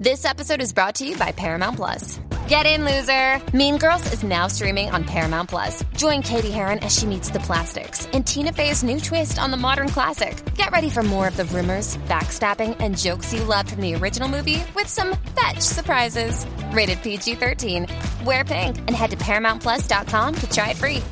This 0.00 0.24
episode 0.24 0.62
is 0.62 0.72
brought 0.72 0.94
to 0.94 1.06
you 1.06 1.14
by 1.18 1.30
Paramount 1.30 1.76
Plus. 1.76 2.18
Get 2.48 2.64
in, 2.64 2.86
loser! 2.86 3.38
Mean 3.54 3.76
Girls 3.76 4.14
is 4.14 4.22
now 4.22 4.46
streaming 4.46 4.88
on 4.88 5.04
Paramount 5.04 5.50
Plus. 5.50 5.84
Join 5.94 6.22
Katie 6.22 6.50
Heron 6.50 6.78
as 6.78 6.98
she 6.98 7.04
meets 7.04 7.28
the 7.28 7.40
plastics 7.40 8.08
and 8.14 8.26
Tina 8.26 8.50
Fey's 8.50 8.82
new 8.82 8.98
twist 8.98 9.38
on 9.38 9.50
the 9.50 9.58
modern 9.58 9.90
classic. 9.90 10.42
Get 10.54 10.70
ready 10.70 10.88
for 10.88 11.02
more 11.02 11.28
of 11.28 11.36
the 11.36 11.44
rumors, 11.44 11.98
backstabbing, 12.08 12.78
and 12.80 12.96
jokes 12.96 13.34
you 13.34 13.44
loved 13.44 13.72
from 13.72 13.82
the 13.82 13.94
original 13.94 14.26
movie 14.26 14.64
with 14.74 14.86
some 14.86 15.14
fetch 15.38 15.60
surprises. 15.60 16.46
Rated 16.72 17.02
PG 17.02 17.34
13. 17.34 17.86
Wear 18.24 18.42
pink 18.42 18.78
and 18.78 18.92
head 18.92 19.10
to 19.10 19.18
ParamountPlus.com 19.18 20.34
to 20.34 20.50
try 20.50 20.70
it 20.70 20.78
free. 20.78 21.02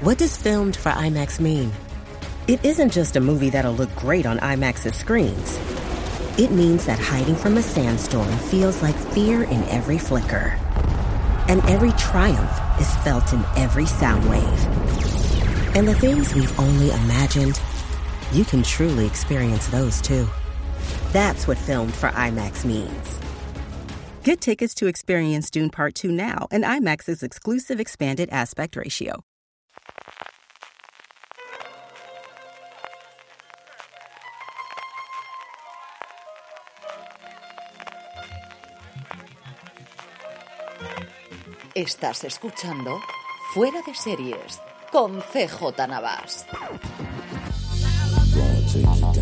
What 0.00 0.18
does 0.18 0.36
filmed 0.36 0.76
for 0.76 0.90
IMAX 0.92 1.40
mean? 1.40 1.72
It 2.48 2.62
isn't 2.62 2.92
just 2.92 3.16
a 3.16 3.20
movie 3.20 3.48
that'll 3.48 3.72
look 3.72 3.96
great 3.96 4.26
on 4.26 4.40
IMAX's 4.40 4.94
screens. 4.94 5.58
It 6.38 6.50
means 6.50 6.84
that 6.84 6.98
hiding 6.98 7.34
from 7.34 7.56
a 7.56 7.62
sandstorm 7.62 8.30
feels 8.36 8.82
like 8.82 8.94
fear 8.94 9.44
in 9.44 9.64
every 9.70 9.96
flicker. 9.96 10.58
And 11.48 11.64
every 11.64 11.92
triumph 11.92 12.52
is 12.78 12.94
felt 12.96 13.32
in 13.32 13.42
every 13.56 13.86
sound 13.86 14.28
wave. 14.28 14.66
And 15.74 15.88
the 15.88 15.94
things 15.94 16.34
we've 16.34 16.60
only 16.60 16.90
imagined, 16.90 17.58
you 18.32 18.44
can 18.44 18.62
truly 18.62 19.06
experience 19.06 19.68
those 19.68 20.02
too. 20.02 20.28
That's 21.10 21.48
what 21.48 21.56
filmed 21.56 21.94
for 21.94 22.10
IMAX 22.10 22.66
means. 22.66 23.18
Get 24.22 24.42
tickets 24.42 24.74
to 24.74 24.88
experience 24.88 25.50
Dune 25.50 25.70
Part 25.70 25.94
2 25.94 26.12
now 26.12 26.48
and 26.50 26.64
IMAX's 26.64 27.22
exclusive 27.22 27.80
expanded 27.80 28.28
aspect 28.30 28.76
ratio. 28.76 29.24
Estás 41.76 42.24
escuchando 42.24 43.02
Fuera 43.52 43.82
de 43.82 43.94
Series 43.94 44.62
con 44.90 45.20
CJ 45.20 45.86
Navas. 45.86 46.46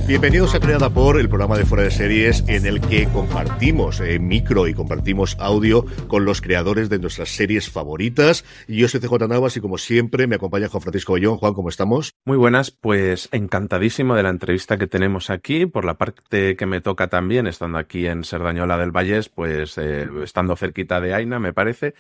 Bienvenidos 0.07 0.55
a 0.55 0.61
Creada 0.61 0.89
por, 0.89 1.19
el 1.19 1.29
programa 1.29 1.59
de 1.59 1.65
Fuera 1.65 1.83
de 1.83 1.91
Series 1.91 2.45
en 2.47 2.65
el 2.65 2.81
que 2.81 3.09
compartimos 3.09 4.01
eh, 4.01 4.21
micro 4.21 4.69
y 4.69 4.75
compartimos 4.75 5.37
audio 5.41 5.85
con 6.07 6.25
los 6.25 6.41
creadores 6.41 6.89
de 6.89 7.01
nuestras 7.01 7.31
series 7.31 7.71
favoritas. 7.71 8.45
Yo 8.69 8.87
soy 8.87 9.01
CJ 9.01 9.27
Navas 9.27 9.57
y 9.57 9.61
como 9.61 9.77
siempre 9.77 10.29
me 10.29 10.37
acompaña 10.37 10.69
Juan 10.69 10.83
Francisco 10.83 11.15
Ollón. 11.15 11.39
Juan, 11.39 11.55
¿cómo 11.55 11.71
estamos? 11.71 12.15
Muy 12.25 12.37
buenas, 12.37 12.71
pues 12.71 13.29
encantadísimo 13.33 14.15
de 14.15 14.23
la 14.23 14.31
entrevista 14.31 14.79
que 14.79 14.87
tenemos 14.87 15.29
aquí. 15.29 15.67
Por 15.67 15.85
la 15.85 15.95
parte 15.95 16.55
que 16.55 16.67
me 16.67 16.81
toca 16.81 17.09
también, 17.09 17.49
estando 17.49 17.79
aquí 17.79 18.07
en 18.07 18.23
Serdañola 18.23 18.79
del 18.79 18.93
Vallés, 18.93 19.29
pues 19.29 19.77
eh, 19.77 20.09
estando 20.23 20.55
cerquita 20.55 21.01
de 21.01 21.15
Aina, 21.15 21.41
me 21.41 21.53
parece. 21.53 21.95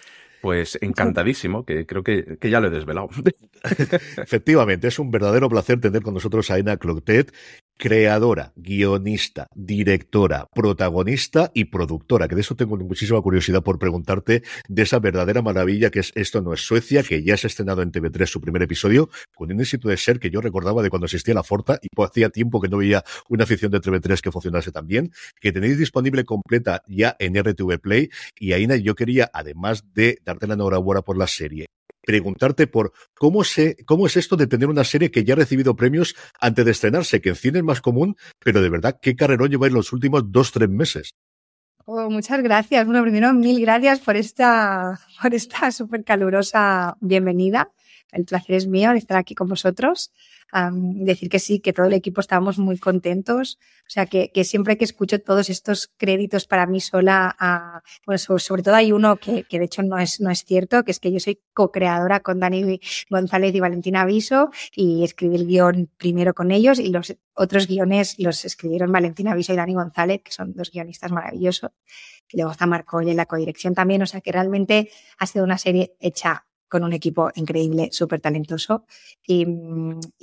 Pues 0.44 0.76
encantadísimo, 0.82 1.64
que 1.64 1.86
creo 1.86 2.02
que, 2.02 2.36
que 2.38 2.50
ya 2.50 2.60
lo 2.60 2.66
he 2.66 2.70
desvelado. 2.70 3.08
Efectivamente, 4.18 4.88
es 4.88 4.98
un 4.98 5.10
verdadero 5.10 5.48
placer 5.48 5.80
tener 5.80 6.02
con 6.02 6.12
nosotros 6.12 6.50
a 6.50 6.56
Aina 6.56 6.76
Cloctet, 6.76 7.32
creadora, 7.76 8.52
guionista, 8.56 9.46
directora, 9.54 10.48
protagonista 10.54 11.50
y 11.54 11.66
productora, 11.66 12.28
que 12.28 12.34
de 12.34 12.40
eso 12.40 12.56
tengo 12.56 12.76
muchísima 12.76 13.20
curiosidad 13.20 13.62
por 13.62 13.78
preguntarte 13.78 14.42
de 14.68 14.82
esa 14.82 14.98
verdadera 14.98 15.42
maravilla 15.42 15.90
que 15.90 16.00
es 16.00 16.12
Esto 16.14 16.40
no 16.40 16.52
es 16.52 16.60
Suecia, 16.60 17.02
que 17.02 17.22
ya 17.22 17.36
se 17.36 17.46
ha 17.46 17.48
estrenado 17.48 17.82
en 17.82 17.92
TV3 17.92 18.26
su 18.26 18.40
primer 18.40 18.62
episodio, 18.62 19.10
con 19.34 19.52
un 19.52 19.60
éxito 19.60 19.88
de 19.88 19.96
ser 19.96 20.18
que 20.18 20.30
yo 20.30 20.40
recordaba 20.40 20.82
de 20.82 20.90
cuando 20.90 21.06
existía 21.06 21.34
la 21.34 21.42
Forta 21.42 21.78
y 21.82 21.88
hacía 22.02 22.30
tiempo 22.30 22.60
que 22.60 22.68
no 22.68 22.78
veía 22.78 23.04
una 23.28 23.44
afición 23.44 23.70
de 23.72 23.80
TV3 23.80 24.20
que 24.20 24.32
funcionase 24.32 24.72
tan 24.72 24.86
bien, 24.86 25.12
que 25.40 25.52
tenéis 25.52 25.78
disponible 25.78 26.24
completa 26.24 26.82
ya 26.88 27.16
en 27.18 27.34
RTV 27.34 27.80
Play 27.80 28.10
y 28.38 28.52
Aina, 28.52 28.76
yo 28.76 28.94
quería, 28.94 29.30
además 29.32 29.84
de 29.94 30.18
darte 30.24 30.46
la 30.46 30.54
enhorabuena 30.54 31.02
por 31.02 31.16
la 31.16 31.26
serie, 31.26 31.66
preguntarte 32.02 32.66
por 32.66 32.92
cómo, 33.14 33.42
es 33.42 34.16
esto 34.16 34.36
de 34.36 34.46
tener 34.46 34.68
una 34.68 34.84
serie 34.84 35.10
que 35.10 35.24
ya 35.24 35.34
ha 35.34 35.36
recibido 35.36 35.74
premios 35.76 36.14
antes 36.40 36.64
de 36.64 36.70
estrenarse, 36.70 37.20
que 37.20 37.30
en 37.30 37.36
cine 37.36 37.58
es 37.58 37.64
más 37.64 37.80
común, 37.80 38.16
pero 38.38 38.60
de 38.60 38.70
verdad, 38.70 38.98
¿qué 39.00 39.16
carrerón 39.16 39.50
lleváis 39.50 39.72
los 39.72 39.92
últimos 39.92 40.30
dos, 40.30 40.52
tres 40.52 40.68
meses? 40.68 41.14
Oh, 41.86 42.08
muchas 42.08 42.42
gracias. 42.42 42.86
Bueno, 42.86 43.02
primero, 43.02 43.32
mil 43.34 43.60
gracias 43.60 44.00
por 44.00 44.16
esta, 44.16 44.98
por 45.20 45.34
esta 45.34 45.70
súper 45.70 46.02
calurosa 46.04 46.96
bienvenida. 47.00 47.70
El 48.10 48.24
placer 48.24 48.56
es 48.56 48.66
mío 48.66 48.92
de 48.92 48.98
estar 48.98 49.18
aquí 49.18 49.34
con 49.34 49.48
vosotros. 49.48 50.12
Um, 50.54 51.04
decir 51.04 51.28
que 51.30 51.40
sí, 51.40 51.58
que 51.58 51.72
todo 51.72 51.86
el 51.86 51.94
equipo 51.94 52.20
estábamos 52.20 52.58
muy 52.58 52.78
contentos. 52.78 53.58
O 53.88 53.90
sea, 53.90 54.06
que, 54.06 54.30
que 54.30 54.44
siempre 54.44 54.76
que 54.78 54.84
escucho 54.84 55.20
todos 55.20 55.50
estos 55.50 55.90
créditos 55.96 56.46
para 56.46 56.64
mí 56.66 56.80
sola, 56.80 57.34
uh, 57.40 57.80
bueno, 58.06 58.18
sobre, 58.18 58.40
sobre, 58.40 58.62
todo 58.62 58.76
hay 58.76 58.92
uno 58.92 59.16
que, 59.16 59.42
que, 59.42 59.58
de 59.58 59.64
hecho 59.64 59.82
no 59.82 59.98
es, 59.98 60.20
no 60.20 60.30
es 60.30 60.44
cierto, 60.44 60.84
que 60.84 60.92
es 60.92 61.00
que 61.00 61.10
yo 61.10 61.18
soy 61.18 61.40
co-creadora 61.54 62.20
con 62.20 62.38
Dani 62.38 62.80
González 63.10 63.52
y 63.52 63.58
Valentina 63.58 64.02
Aviso 64.02 64.50
y 64.76 65.02
escribí 65.02 65.34
el 65.34 65.46
guion 65.48 65.90
primero 65.96 66.34
con 66.34 66.52
ellos 66.52 66.78
y 66.78 66.90
los 66.90 67.16
otros 67.34 67.66
guiones 67.66 68.14
los 68.18 68.44
escribieron 68.44 68.92
Valentina 68.92 69.32
Aviso 69.32 69.52
y 69.54 69.56
Dani 69.56 69.74
González, 69.74 70.22
que 70.22 70.30
son 70.30 70.52
dos 70.54 70.70
guionistas 70.70 71.10
maravillosos. 71.10 71.72
Y 72.30 72.36
luego 72.36 72.52
está 72.52 72.66
Marco 72.66 73.00
en 73.00 73.16
la 73.16 73.26
codirección 73.26 73.74
también. 73.74 74.02
O 74.02 74.06
sea, 74.06 74.20
que 74.20 74.30
realmente 74.30 74.90
ha 75.18 75.26
sido 75.26 75.44
una 75.44 75.58
serie 75.58 75.96
hecha 75.98 76.46
con 76.74 76.82
un 76.82 76.92
equipo 76.92 77.30
increíble, 77.36 77.90
súper 77.92 78.20
talentoso. 78.20 78.84
Y, 79.24 79.46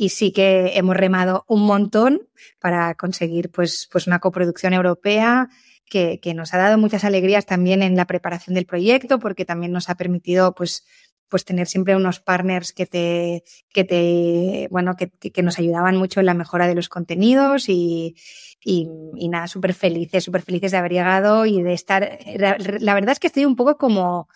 sí 0.10 0.34
que 0.34 0.74
hemos 0.76 0.98
remado 0.98 1.46
un 1.48 1.66
montón 1.66 2.28
para 2.60 2.94
conseguir 2.96 3.50
pues, 3.52 3.88
pues 3.90 4.06
una 4.06 4.20
coproducción 4.20 4.74
europea 4.74 5.48
que, 5.90 6.20
nos 6.36 6.54
ha 6.54 6.58
dado 6.58 6.78
muchas 6.78 7.06
alegrías 7.06 7.46
también 7.46 7.82
en 7.84 7.96
la 7.96 8.04
preparación 8.04 8.54
del 8.54 8.66
proyecto, 8.66 9.18
porque 9.18 9.46
también 9.46 9.72
nos 9.72 9.90
ha 9.90 9.96
permitido 9.96 10.54
pues, 10.54 10.86
pues 11.30 11.46
tener 11.46 11.68
siempre 11.68 11.96
unos 11.96 12.20
partners 12.20 12.74
que 12.74 12.86
te, 12.86 13.46
que 13.70 13.86
te, 13.86 14.68
bueno, 14.72 14.98
que, 14.98 15.10
que 15.10 15.44
nos 15.44 15.58
ayudaban 15.58 15.96
mucho 15.96 16.20
en 16.20 16.26
la 16.26 16.34
mejora 16.34 16.68
de 16.68 16.76
los 16.76 16.90
contenidos 16.90 17.70
y, 17.70 18.18
y, 18.62 18.90
nada, 19.30 19.48
súper 19.48 19.74
felices, 19.74 20.26
súper 20.26 20.42
felices 20.42 20.72
de 20.72 20.78
haber 20.80 20.92
llegado 20.92 21.46
y 21.46 21.64
de 21.64 21.72
estar, 21.72 22.20
la 22.36 22.94
verdad 22.94 23.14
es 23.14 23.20
que 23.22 23.28
estoy 23.28 23.46
un 23.46 23.56
poco 23.56 23.78
como, 23.78 24.28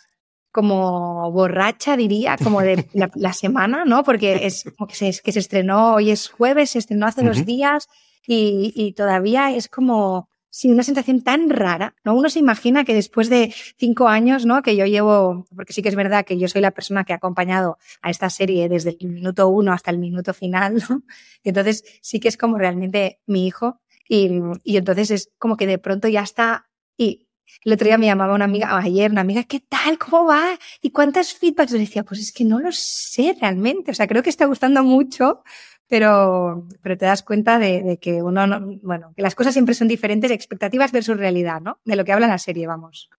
como 0.55 1.29
borracha, 1.33 1.97
diría, 1.97 2.37
como 2.41 2.61
de 2.61 2.85
la, 2.93 3.11
la 3.13 3.33
semana, 3.33 3.83
¿no? 3.83 4.05
Porque 4.05 4.45
es 4.45 4.63
como 4.77 4.87
que 4.87 4.95
se, 4.95 5.21
que 5.21 5.33
se 5.33 5.39
estrenó, 5.39 5.95
hoy 5.95 6.11
es 6.11 6.29
jueves, 6.29 6.71
se 6.71 6.79
estrenó 6.79 7.07
hace 7.07 7.19
uh 7.19 7.25
-huh. 7.25 7.27
dos 7.27 7.45
días 7.45 7.89
y, 8.25 8.71
y, 8.73 8.93
todavía 8.93 9.53
es 9.53 9.67
como, 9.67 10.29
sí, 10.49 10.71
una 10.71 10.83
sensación 10.83 11.21
tan 11.23 11.49
rara, 11.49 11.93
¿no? 12.05 12.15
Uno 12.15 12.29
se 12.29 12.39
imagina 12.39 12.85
que 12.85 12.93
después 12.93 13.29
de 13.29 13.53
cinco 13.77 14.07
años, 14.07 14.45
¿no? 14.45 14.61
Que 14.61 14.77
yo 14.77 14.85
llevo, 14.85 15.45
porque 15.53 15.73
sí 15.73 15.81
que 15.81 15.89
es 15.89 15.95
verdad 15.95 16.23
que 16.23 16.39
yo 16.39 16.47
soy 16.47 16.61
la 16.61 16.71
persona 16.71 17.03
que 17.03 17.11
ha 17.11 17.17
acompañado 17.17 17.77
a 18.01 18.09
esta 18.09 18.29
serie 18.29 18.69
desde 18.69 18.95
el 18.97 19.09
minuto 19.09 19.49
uno 19.49 19.73
hasta 19.73 19.91
el 19.91 19.97
minuto 19.97 20.33
final, 20.33 20.81
¿no? 20.89 21.03
Y 21.43 21.49
entonces 21.49 21.83
sí 22.01 22.21
que 22.21 22.29
es 22.29 22.37
como 22.37 22.57
realmente 22.57 23.19
mi 23.27 23.45
hijo 23.45 23.81
y, 24.07 24.39
y 24.63 24.77
entonces 24.77 25.11
es 25.11 25.31
como 25.37 25.57
que 25.57 25.67
de 25.67 25.79
pronto 25.79 26.07
ya 26.07 26.21
está 26.21 26.69
y 26.97 27.24
el 27.63 27.73
otro 27.73 27.87
día 27.87 27.97
me 27.97 28.05
llamaba 28.05 28.33
una 28.33 28.45
amiga, 28.45 28.77
ayer 28.77 29.11
una 29.11 29.21
amiga, 29.21 29.43
¿qué 29.43 29.59
tal? 29.59 29.97
¿Cómo 29.97 30.25
va? 30.25 30.57
¿Y 30.81 30.91
cuántas 30.91 31.33
feedbacks? 31.33 31.71
Yo 31.71 31.77
decía, 31.77 32.03
pues 32.03 32.19
es 32.19 32.31
que 32.31 32.43
no 32.45 32.59
lo 32.59 32.71
sé 32.71 33.35
realmente. 33.39 33.91
O 33.91 33.93
sea, 33.93 34.07
creo 34.07 34.23
que 34.23 34.29
está 34.29 34.45
gustando 34.45 34.83
mucho, 34.83 35.43
pero, 35.87 36.67
pero 36.81 36.97
te 36.97 37.05
das 37.05 37.23
cuenta 37.23 37.59
de, 37.59 37.83
de 37.83 37.97
que 37.97 38.21
uno, 38.23 38.47
no, 38.47 38.77
bueno, 38.81 39.13
que 39.15 39.21
las 39.21 39.35
cosas 39.35 39.53
siempre 39.53 39.75
son 39.75 39.87
diferentes, 39.87 40.31
expectativas 40.31 40.91
versus 40.91 41.17
realidad, 41.17 41.61
¿no? 41.61 41.79
De 41.85 41.95
lo 41.95 42.05
que 42.05 42.13
habla 42.13 42.27
la 42.27 42.37
serie, 42.37 42.67
vamos. 42.67 43.09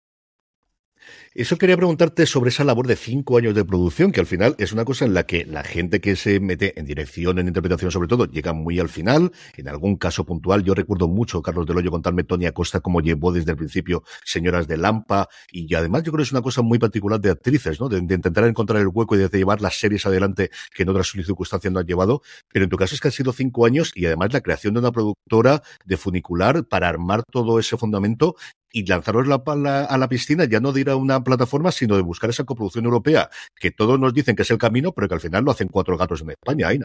Eso 1.34 1.58
quería 1.58 1.76
preguntarte 1.76 2.26
sobre 2.26 2.50
esa 2.50 2.64
labor 2.64 2.86
de 2.86 2.96
cinco 2.96 3.38
años 3.38 3.54
de 3.54 3.64
producción, 3.64 4.12
que 4.12 4.20
al 4.20 4.26
final 4.26 4.54
es 4.58 4.72
una 4.72 4.84
cosa 4.84 5.04
en 5.04 5.14
la 5.14 5.24
que 5.24 5.44
la 5.44 5.62
gente 5.64 6.00
que 6.00 6.16
se 6.16 6.40
mete 6.40 6.78
en 6.78 6.86
dirección, 6.86 7.38
en 7.38 7.48
interpretación 7.48 7.90
sobre 7.90 8.08
todo, 8.08 8.26
llega 8.26 8.52
muy 8.52 8.80
al 8.80 8.88
final. 8.88 9.32
En 9.56 9.68
algún 9.68 9.96
caso 9.96 10.24
puntual, 10.24 10.64
yo 10.64 10.74
recuerdo 10.74 11.08
mucho, 11.08 11.42
Carlos 11.42 11.66
Del 11.66 11.76
Hoyo, 11.76 11.90
contarme 11.90 12.24
Tony 12.24 12.46
Acosta 12.46 12.80
cómo 12.80 13.00
llevó 13.00 13.32
desde 13.32 13.50
el 13.50 13.56
principio 13.56 14.02
Señoras 14.24 14.66
de 14.66 14.76
Lampa. 14.76 15.28
Y 15.50 15.74
además 15.74 16.02
yo 16.02 16.12
creo 16.12 16.18
que 16.18 16.28
es 16.28 16.32
una 16.32 16.42
cosa 16.42 16.62
muy 16.62 16.78
particular 16.78 17.20
de 17.20 17.30
actrices, 17.30 17.80
¿no? 17.80 17.88
De, 17.88 18.00
de 18.00 18.14
intentar 18.14 18.44
encontrar 18.44 18.80
el 18.80 18.88
hueco 18.88 19.14
y 19.14 19.18
de 19.18 19.28
llevar 19.28 19.60
las 19.60 19.78
series 19.78 20.06
adelante 20.06 20.50
que 20.74 20.82
en 20.82 20.88
otras 20.88 21.08
circunstancias 21.10 21.72
no 21.72 21.80
han 21.80 21.86
llevado. 21.86 22.22
Pero 22.52 22.64
en 22.64 22.70
tu 22.70 22.76
caso 22.76 22.94
es 22.94 23.00
que 23.00 23.08
han 23.08 23.12
sido 23.12 23.32
cinco 23.32 23.66
años 23.66 23.92
y 23.94 24.06
además 24.06 24.32
la 24.32 24.40
creación 24.40 24.74
de 24.74 24.80
una 24.80 24.92
productora 24.92 25.62
de 25.84 25.96
funicular 25.96 26.64
para 26.64 26.88
armar 26.88 27.22
todo 27.30 27.58
ese 27.58 27.76
fundamento 27.76 28.36
y 28.76 28.84
lanzaros 28.84 29.26
la, 29.26 29.36
a 29.84 29.96
la 29.96 30.08
piscina 30.08 30.44
ya 30.44 30.60
no 30.60 30.70
de 30.70 30.82
ir 30.82 30.90
a 30.90 30.96
una 30.96 31.24
plataforma, 31.24 31.72
sino 31.72 31.96
de 31.96 32.02
buscar 32.02 32.28
esa 32.28 32.44
coproducción 32.44 32.84
europea, 32.84 33.30
que 33.58 33.70
todos 33.70 33.98
nos 33.98 34.12
dicen 34.12 34.36
que 34.36 34.42
es 34.42 34.50
el 34.50 34.58
camino, 34.58 34.92
pero 34.92 35.08
que 35.08 35.14
al 35.14 35.20
final 35.20 35.44
lo 35.44 35.50
hacen 35.50 35.68
cuatro 35.68 35.96
gatos 35.96 36.20
en 36.20 36.30
España, 36.30 36.68
Aina. 36.68 36.84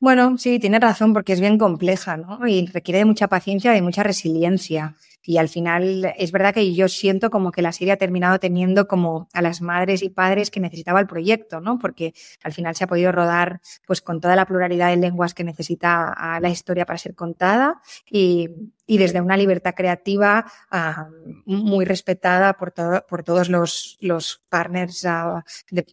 Bueno, 0.00 0.36
sí, 0.36 0.58
tiene 0.58 0.80
razón, 0.80 1.12
porque 1.12 1.32
es 1.32 1.40
bien 1.40 1.58
compleja, 1.58 2.16
¿no? 2.16 2.44
Y 2.44 2.66
requiere 2.66 2.98
de 2.98 3.04
mucha 3.04 3.28
paciencia 3.28 3.76
y 3.76 3.82
mucha 3.82 4.02
resiliencia. 4.02 4.96
Y 5.22 5.38
al 5.38 5.48
final 5.48 6.12
es 6.16 6.32
verdad 6.32 6.54
que 6.54 6.74
yo 6.74 6.88
siento 6.88 7.30
como 7.30 7.52
que 7.52 7.62
la 7.62 7.72
serie 7.72 7.92
ha 7.92 7.96
terminado 7.96 8.38
teniendo 8.38 8.88
como 8.88 9.28
a 9.32 9.42
las 9.42 9.60
madres 9.60 10.02
y 10.02 10.08
padres 10.08 10.50
que 10.50 10.60
necesitaba 10.60 11.00
el 11.00 11.06
proyecto, 11.06 11.60
¿no? 11.60 11.78
Porque 11.78 12.14
al 12.42 12.52
final 12.52 12.74
se 12.74 12.84
ha 12.84 12.86
podido 12.86 13.12
rodar 13.12 13.60
pues 13.86 14.00
con 14.00 14.20
toda 14.20 14.36
la 14.36 14.46
pluralidad 14.46 14.88
de 14.88 14.96
lenguas 14.96 15.34
que 15.34 15.44
necesita 15.44 16.38
la 16.40 16.48
historia 16.48 16.86
para 16.86 16.98
ser 16.98 17.14
contada 17.14 17.80
y, 18.10 18.48
y 18.86 18.98
desde 18.98 19.20
una 19.20 19.36
libertad 19.36 19.74
creativa 19.76 20.46
uh, 20.72 21.30
muy 21.46 21.84
respetada 21.84 22.54
por, 22.54 22.72
por 23.06 23.22
todos 23.22 23.48
los, 23.48 23.98
los 24.00 24.42
partners 24.48 25.04
uh, 25.04 25.42
de, 25.70 25.86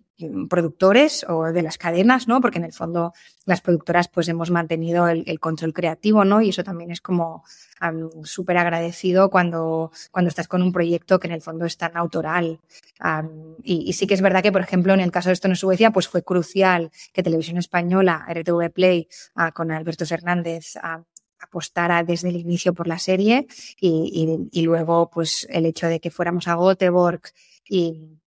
productores 0.49 1.25
o 1.29 1.43
de 1.51 1.61
las 1.61 1.77
cadenas, 1.77 2.27
¿no? 2.27 2.41
Porque 2.41 2.57
en 2.57 2.65
el 2.65 2.73
fondo 2.73 3.13
las 3.45 3.61
productoras 3.61 4.07
pues 4.07 4.27
hemos 4.29 4.49
mantenido 4.49 5.07
el 5.07 5.39
control 5.39 5.73
creativo, 5.73 6.25
¿no? 6.25 6.41
Y 6.41 6.49
eso 6.49 6.63
también 6.63 6.89
es 6.89 7.01
como 7.01 7.43
um, 7.81 8.23
súper 8.23 8.57
agradecido 8.57 9.29
cuando, 9.29 9.91
cuando 10.11 10.29
estás 10.29 10.47
con 10.47 10.61
un 10.61 10.71
proyecto 10.71 11.19
que 11.19 11.27
en 11.27 11.33
el 11.33 11.41
fondo 11.41 11.65
es 11.65 11.77
tan 11.77 11.95
autoral. 11.97 12.59
Um, 13.03 13.55
y, 13.63 13.89
y, 13.89 13.93
sí 13.93 14.07
que 14.07 14.13
es 14.13 14.21
verdad 14.21 14.41
que, 14.41 14.51
por 14.51 14.61
ejemplo, 14.61 14.93
en 14.93 14.99
el 14.99 15.11
caso 15.11 15.29
de 15.29 15.33
esto 15.33 15.47
en 15.47 15.55
Suecia, 15.55 15.91
pues 15.91 16.07
fue 16.07 16.23
crucial 16.23 16.91
que 17.13 17.23
Televisión 17.23 17.57
Española, 17.57 18.25
RTV 18.29 18.71
Play, 18.71 19.07
uh, 19.35 19.51
con 19.53 19.71
Alberto 19.71 20.05
Hernández, 20.09 20.73
apostara 21.39 22.03
desde 22.03 22.29
el 22.29 22.37
inicio 22.37 22.73
por 22.73 22.87
la 22.87 22.97
serie 22.97 23.47
y, 23.79 24.49
y, 24.51 24.59
y, 24.59 24.63
luego 24.63 25.09
pues 25.09 25.45
el 25.49 25.65
hecho 25.65 25.87
de 25.87 25.99
que 25.99 26.09
fuéramos 26.09 26.47
a 26.47 26.55
Göteborg 26.55 27.21
y 27.69 28.17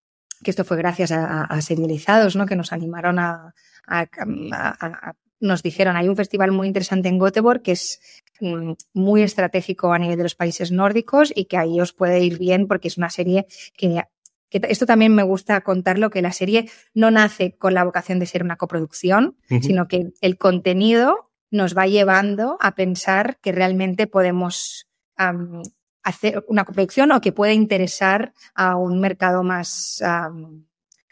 que 0.43 0.50
esto 0.50 0.64
fue 0.64 0.76
gracias 0.76 1.12
a, 1.12 1.43
a 1.44 1.61
serializados, 1.61 2.37
¿no? 2.37 2.46
Que 2.46 2.56
nos 2.56 2.73
animaron 2.73 3.19
a, 3.19 3.55
a, 3.87 4.06
a, 4.12 5.14
nos 5.40 5.62
dijeron, 5.62 5.96
hay 5.96 6.08
un 6.08 6.16
festival 6.16 6.52
muy 6.52 6.66
interesante 6.69 7.08
en 7.08 7.19
Göteborg 7.19 7.62
que 7.62 7.72
es 7.72 8.00
mm, 8.40 8.72
muy 8.92 9.22
estratégico 9.22 9.92
a 9.92 9.98
nivel 9.98 10.16
de 10.16 10.22
los 10.25 10.34
países 10.34 10.70
nórdicos 10.70 11.32
y 11.34 11.46
que 11.46 11.56
ahí 11.56 11.81
os 11.81 11.92
puede 11.92 12.20
ir 12.20 12.38
bien 12.38 12.69
porque 12.69 12.88
es 12.88 12.98
una 12.98 13.10
serie 13.10 13.46
que 13.76 14.02
que 14.50 14.60
esto 14.69 14.84
también 14.84 15.14
me 15.14 15.22
gusta 15.22 15.60
contarlo, 15.60 16.10
que 16.10 16.22
la 16.22 16.32
serie 16.32 16.69
no 16.92 17.10
nace 17.10 17.56
con 17.56 17.72
la 17.72 17.84
vocación 17.84 18.19
de 18.19 18.26
ser 18.26 18.42
una 18.42 18.56
coproducción, 18.56 19.37
uh 19.48 19.54
-huh. 19.54 19.62
sino 19.62 19.87
que 19.87 20.10
el 20.20 20.38
contenido 20.38 21.31
nos 21.50 21.76
va 21.76 21.86
llevando 21.86 22.56
a 22.60 22.75
pensar 22.75 23.38
que 23.40 23.52
realmente 23.52 24.06
podemos 24.06 24.88
um, 25.19 25.62
hacer 26.02 26.44
una 26.48 26.64
coproducción 26.64 27.12
o 27.12 27.20
que 27.20 27.32
puede 27.32 27.54
interesar 27.54 28.32
a 28.54 28.76
un 28.76 29.00
mercado 29.00 29.43
más, 29.43 30.02
um, 30.04 30.64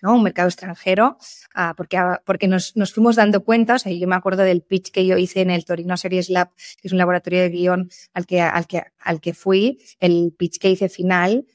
¿no? 0.02 0.14
Un 0.14 0.22
mercado 0.22 0.48
extranjero, 0.48 1.18
uh, 1.56 1.74
porque, 1.76 1.98
uh, 1.98 2.16
porque 2.24 2.48
nos, 2.48 2.76
nos, 2.76 2.92
fuimos 2.92 3.16
dando 3.16 3.44
cuenta, 3.44 3.74
o 3.74 3.78
sea, 3.78 3.92
yo 3.92 4.08
me 4.08 4.16
acuerdo 4.16 4.42
del 4.42 4.62
pitch 4.62 4.90
que 4.90 5.06
yo 5.06 5.16
hice 5.16 5.40
en 5.40 5.50
el 5.50 5.64
Torino 5.64 5.96
Series 5.96 6.30
Lab, 6.30 6.50
que 6.80 6.88
es 6.88 6.92
un 6.92 6.98
laboratorio 6.98 7.40
de 7.40 7.50
guion 7.50 7.90
al 8.14 8.26
que, 8.26 8.40
al 8.40 8.66
que, 8.66 8.82
al 8.98 9.20
que 9.20 9.34
fui, 9.34 9.78
el 10.00 10.34
pitch 10.36 10.58
que 10.58 10.70
hice 10.70 10.88
final, 10.88 11.46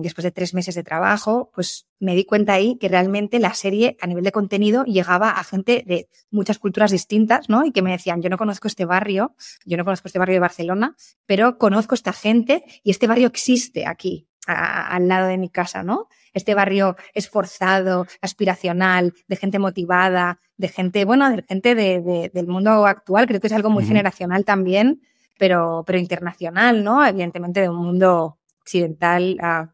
después 0.00 0.22
de 0.24 0.30
tres 0.30 0.54
meses 0.54 0.74
de 0.74 0.82
trabajo, 0.82 1.50
pues 1.54 1.86
me 2.00 2.14
di 2.14 2.24
cuenta 2.24 2.54
ahí 2.54 2.78
que 2.78 2.88
realmente 2.88 3.38
la 3.38 3.52
serie 3.54 3.96
a 4.00 4.06
nivel 4.06 4.24
de 4.24 4.32
contenido 4.32 4.84
llegaba 4.84 5.30
a 5.30 5.44
gente 5.44 5.84
de 5.86 6.08
muchas 6.30 6.58
culturas 6.58 6.90
distintas, 6.90 7.48
¿no? 7.50 7.64
Y 7.64 7.72
que 7.72 7.82
me 7.82 7.92
decían, 7.92 8.22
yo 8.22 8.30
no 8.30 8.38
conozco 8.38 8.66
este 8.66 8.86
barrio, 8.86 9.34
yo 9.66 9.76
no 9.76 9.84
conozco 9.84 10.08
este 10.08 10.18
barrio 10.18 10.34
de 10.34 10.40
Barcelona, 10.40 10.96
pero 11.26 11.58
conozco 11.58 11.94
esta 11.94 12.12
gente 12.12 12.64
y 12.82 12.90
este 12.90 13.06
barrio 13.06 13.26
existe 13.26 13.86
aquí, 13.86 14.26
al 14.46 15.06
lado 15.06 15.28
de 15.28 15.38
mi 15.38 15.50
casa, 15.50 15.82
¿no? 15.82 16.08
Este 16.32 16.54
barrio 16.54 16.96
esforzado, 17.14 18.06
aspiracional, 18.20 19.14
de 19.28 19.36
gente 19.36 19.58
motivada, 19.58 20.38
de 20.56 20.68
gente, 20.68 21.04
bueno, 21.04 21.30
de 21.30 21.42
gente 21.42 21.74
de, 21.74 22.00
de, 22.00 22.30
del 22.32 22.46
mundo 22.46 22.86
actual, 22.86 23.26
creo 23.26 23.40
que 23.40 23.48
es 23.48 23.52
algo 23.52 23.70
muy 23.70 23.82
uh 23.82 23.86
-huh. 23.86 23.88
generacional 23.88 24.44
también, 24.44 25.02
pero, 25.38 25.84
pero 25.86 25.98
internacional, 25.98 26.84
¿no? 26.84 27.04
Evidentemente 27.04 27.60
de 27.60 27.68
un 27.68 27.84
mundo 27.84 28.38
occidental 28.60 29.38
uh, 29.42 29.68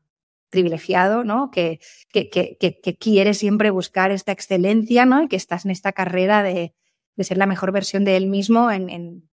privilegiado, 0.51 1.25
¿no? 1.25 1.51
Que, 1.51 1.81
que, 2.13 2.31
que, 2.31 2.57
que, 2.59 2.97
quiere 2.97 3.35
siempre 3.35 3.71
buscar 3.71 4.11
esta 4.11 4.33
excelencia, 4.33 5.05
¿no? 5.05 5.23
Y 5.23 5.29
que 5.29 5.37
estás 5.37 5.65
en 5.65 5.71
esta 5.71 5.93
carrera 5.93 6.43
de, 6.43 6.75
de 7.17 7.25
ser 7.25 7.37
la 7.37 7.47
mejor 7.47 7.73
versión 7.73 8.05
de 8.05 8.17
él 8.17 8.27
mismo 8.27 8.71
en, 8.71 8.89
en 8.89 9.29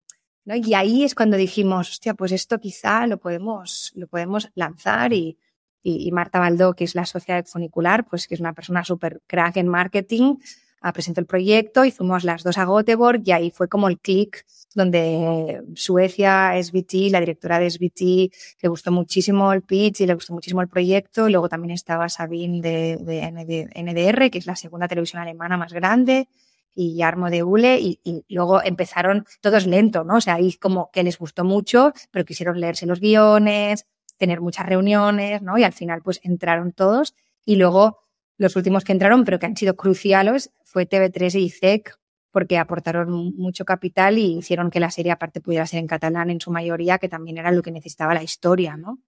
¿no? 0.44 0.56
Y 0.56 0.74
ahí 0.74 1.04
es 1.04 1.14
cuando 1.14 1.36
dijimos, 1.36 1.90
hostia, 1.90 2.14
pues 2.14 2.32
esto 2.32 2.58
quizá 2.58 3.06
lo 3.06 3.19
podemos, 3.19 3.92
lo 3.94 4.06
podemos 4.08 4.50
lanzar 4.54 5.12
y, 5.12 5.38
y, 5.82 6.11
Marta 6.12 6.38
Baldó, 6.38 6.75
que 6.75 6.84
es 6.84 6.94
la 6.94 7.06
socia 7.06 7.37
de 7.37 7.44
Funicular, 7.44 8.05
pues 8.06 8.29
que 8.29 8.34
es 8.34 8.40
una 8.40 8.52
persona 8.52 8.84
súper 8.84 9.20
crack 9.26 9.56
en 9.56 9.69
marketing, 9.69 10.37
uh, 10.84 10.93
presentó 10.93 11.20
el 11.20 11.26
proyecto 11.26 11.84
y 11.84 11.90
fuimos 11.90 12.25
las 12.25 12.43
dos 12.43 12.58
a 12.58 12.64
Göteborg 12.64 13.23
y 13.25 13.32
ahí 13.32 13.50
fue 13.50 13.69
como 13.69 13.88
el 13.88 13.99
clic 13.99 14.44
donde 14.75 15.62
Suecia, 15.75 16.52
SBT, 16.62 17.11
la 17.11 17.20
directora 17.20 17.58
de 17.58 17.69
SBT, 17.70 18.32
le 18.62 18.69
gustó 18.69 18.90
muchísimo 18.90 19.52
el 19.52 19.62
pitch 19.62 20.00
y 20.00 20.06
le 20.06 20.14
gustó 20.14 20.32
muchísimo 20.32 20.62
el 20.62 20.69
proyecto. 20.69 21.29
Luego 21.29 21.49
también 21.49 21.73
estaba 21.73 22.08
Sabine 22.08 22.62
de, 22.62 22.96
de 22.96 23.31
ND, 23.31 23.70
NDR, 23.76 24.31
que 24.31 24.38
es 24.38 24.46
la 24.46 24.56
segunda 24.56 24.88
televisión 24.88 25.20
alemana 25.20 25.58
más 25.58 25.73
grande 25.73 26.29
y 26.75 27.02
Armo 27.02 27.31
de 27.31 27.43
Ule 27.43 27.79
y, 27.81 28.25
luego 28.29 28.62
empezaron 28.62 29.26
todos 29.40 29.67
lento, 29.67 30.05
¿no? 30.05 30.17
O 30.17 30.20
sea, 30.20 30.34
ahí 30.34 30.55
como 30.55 30.90
que 30.93 31.02
les 31.02 31.19
gustó 31.19 31.44
mucho, 31.44 31.93
pero 32.11 32.25
quisieron 32.25 32.61
leerse 32.61 32.87
los 32.87 33.00
guiones, 33.00 33.87
tener 34.22 34.40
muchas 34.40 34.66
reuniones, 34.66 35.42
¿no? 35.42 35.58
Y 35.58 35.64
al 35.64 35.72
final 35.72 36.00
pues 36.00 36.20
entraron 36.22 36.70
todos 36.70 37.16
y 37.44 37.56
luego 37.56 37.98
los 38.38 38.54
últimos 38.54 38.84
que 38.84 38.92
entraron, 38.92 39.24
pero 39.24 39.40
que 39.40 39.46
han 39.46 39.56
sido 39.56 39.74
cruciales, 39.74 40.52
fue 40.62 40.88
TV3 40.88 41.40
y 41.40 41.46
ICEC, 41.46 41.98
porque 42.30 42.56
aportaron 42.56 43.34
mucho 43.34 43.64
capital 43.64 44.19
y 44.19 44.38
hicieron 44.38 44.70
que 44.70 44.78
la 44.78 44.92
serie 44.92 45.10
aparte 45.10 45.40
pudiera 45.40 45.66
ser 45.66 45.80
en 45.80 45.88
catalán 45.88 46.30
en 46.30 46.40
su 46.40 46.52
mayoría, 46.52 46.98
que 46.98 47.08
también 47.08 47.36
era 47.36 47.50
lo 47.50 47.62
que 47.62 47.72
necesitaba 47.72 48.14
la 48.14 48.22
historia, 48.22 48.76
¿no? 48.76 49.00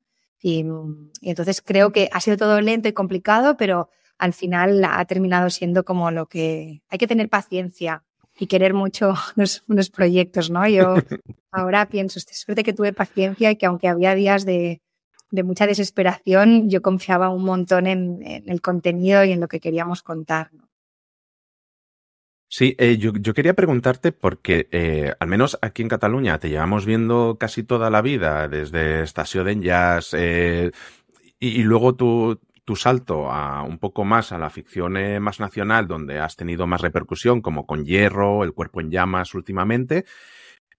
Y, 0.42 0.64
y 1.20 1.30
entonces 1.30 1.62
creo 1.62 1.92
que 1.92 2.08
ha 2.10 2.20
sido 2.20 2.36
todo 2.36 2.60
lento 2.60 2.88
y 2.88 2.92
complicado, 2.92 3.56
pero 3.56 3.90
al 4.18 4.32
final 4.32 4.84
ha 4.84 5.04
terminado 5.04 5.48
siendo 5.48 5.84
como 5.84 6.10
lo 6.10 6.26
que 6.26 6.82
hay 6.88 6.98
que 6.98 7.06
tener 7.06 7.28
paciencia 7.28 8.02
y 8.36 8.48
querer 8.48 8.74
mucho 8.74 9.14
los, 9.36 9.62
los 9.68 9.90
proyectos, 9.90 10.50
¿no? 10.50 10.66
Yo 10.66 10.96
ahora 11.52 11.88
pienso, 11.88 12.18
suerte 12.18 12.64
que 12.64 12.72
tuve 12.72 12.92
paciencia 12.92 13.52
y 13.52 13.56
que 13.56 13.66
aunque 13.66 13.86
había 13.86 14.16
días 14.16 14.44
de, 14.44 14.82
de 15.30 15.42
mucha 15.42 15.66
desesperación, 15.66 16.68
yo 16.70 16.82
confiaba 16.82 17.30
un 17.30 17.44
montón 17.44 17.86
en, 17.86 18.20
el 18.22 18.60
contenido 18.60 19.24
y 19.24 19.32
en 19.32 19.40
lo 19.40 19.48
que 19.48 19.60
queríamos 19.60 20.02
contar. 20.02 20.50
Sí, 22.48 22.76
eh, 22.78 22.98
yo, 22.98 23.12
yo, 23.14 23.34
quería 23.34 23.54
preguntarte 23.54 24.12
porque 24.12 24.68
eh, 24.70 25.12
al 25.18 25.26
menos 25.26 25.58
aquí 25.60 25.82
en 25.82 25.88
Cataluña 25.88 26.38
te 26.38 26.48
llevamos 26.48 26.86
viendo 26.86 27.36
casi 27.38 27.64
toda 27.64 27.90
la 27.90 28.00
vida, 28.00 28.46
desde 28.46 29.02
Estació 29.02 29.42
d'Enllaç, 29.42 30.14
eh, 30.14 30.70
y, 31.40 31.48
y, 31.48 31.62
luego 31.64 31.96
tu, 31.96 32.40
tu 32.64 32.76
salto 32.76 33.28
a 33.28 33.62
un 33.62 33.78
poco 33.78 34.04
más 34.04 34.30
a 34.30 34.38
la 34.38 34.50
ficción 34.50 34.94
más 35.20 35.40
nacional, 35.40 35.88
donde 35.88 36.20
has 36.20 36.36
tenido 36.36 36.68
más 36.68 36.80
repercusión, 36.80 37.42
como 37.42 37.66
con 37.66 37.84
Hierro, 37.84 38.44
El 38.44 38.52
cuerpo 38.52 38.80
en 38.80 38.90
llamas 38.92 39.34
últimamente, 39.34 40.04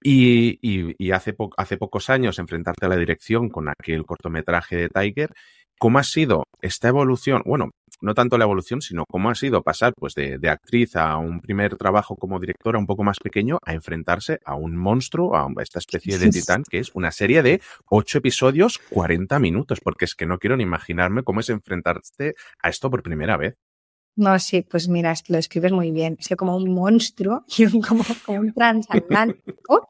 y, 0.02 0.60
y, 0.62 0.96
y 0.98 1.12
hace, 1.12 1.34
po 1.34 1.50
hace 1.58 1.78
pocos 1.78 2.10
años 2.10 2.40
enfrentarte 2.40 2.86
a 2.86 2.90
la 2.90 2.98
dirección 2.98 3.50
con 3.50 3.70
aquel 3.70 4.06
cortometraje 4.06 4.76
de 4.76 4.90
Tiger. 4.90 5.34
¿Cómo 5.78 6.00
ha 6.00 6.04
sido 6.04 6.44
esta 6.62 6.88
evolución? 6.88 7.42
Bueno, 7.46 7.72
no 8.02 8.14
tanto 8.14 8.38
la 8.38 8.46
evolución, 8.46 8.82
sino 8.82 9.06
cómo 9.06 9.30
ha 9.30 9.36
sido 9.36 9.62
pasar 9.62 9.94
pues 9.98 10.14
de, 10.14 10.38
de, 10.38 10.50
actriz 10.50 10.96
a 10.96 11.18
un 11.18 11.42
primer 11.42 11.76
trabajo 11.76 12.16
como 12.16 12.40
directora 12.40 12.80
un 12.80 12.86
poco 12.86 13.04
más 13.04 13.18
pequeño 13.20 13.58
a 13.64 13.74
enfrentarse 13.74 14.40
a 14.46 14.56
un 14.56 14.76
monstruo, 14.76 15.36
a 15.36 15.48
esta 15.62 15.80
especie 15.80 16.18
de 16.18 16.30
titán, 16.30 16.64
que 16.70 16.80
es 16.80 16.92
una 16.94 17.12
serie 17.12 17.42
de 17.42 17.62
ocho 17.90 18.20
episodios, 18.20 18.80
40 18.90 19.40
minutos, 19.40 19.80
porque 19.82 20.06
es 20.06 20.16
que 20.16 20.26
no 20.26 20.38
quiero 20.38 20.58
ni 20.58 20.64
imaginarme 20.64 21.24
cómo 21.24 21.40
es 21.40 21.50
enfrentarte 21.50 22.36
a 22.62 22.70
esto 22.70 22.90
por 22.90 23.04
primera 23.04 23.38
vez. 23.38 23.56
No, 24.16 24.40
sí, 24.40 24.62
pues 24.62 24.88
mira, 24.88 25.14
lo 25.28 25.38
escribes 25.38 25.72
muy 25.72 25.92
bien. 25.92 26.18
Es 26.20 26.36
como 26.38 26.56
un 26.56 26.74
monstruo 26.74 27.44
y 27.58 27.66
un, 27.66 27.82
como, 27.82 28.04
un 28.28 28.54
transatlántico. 28.54 29.90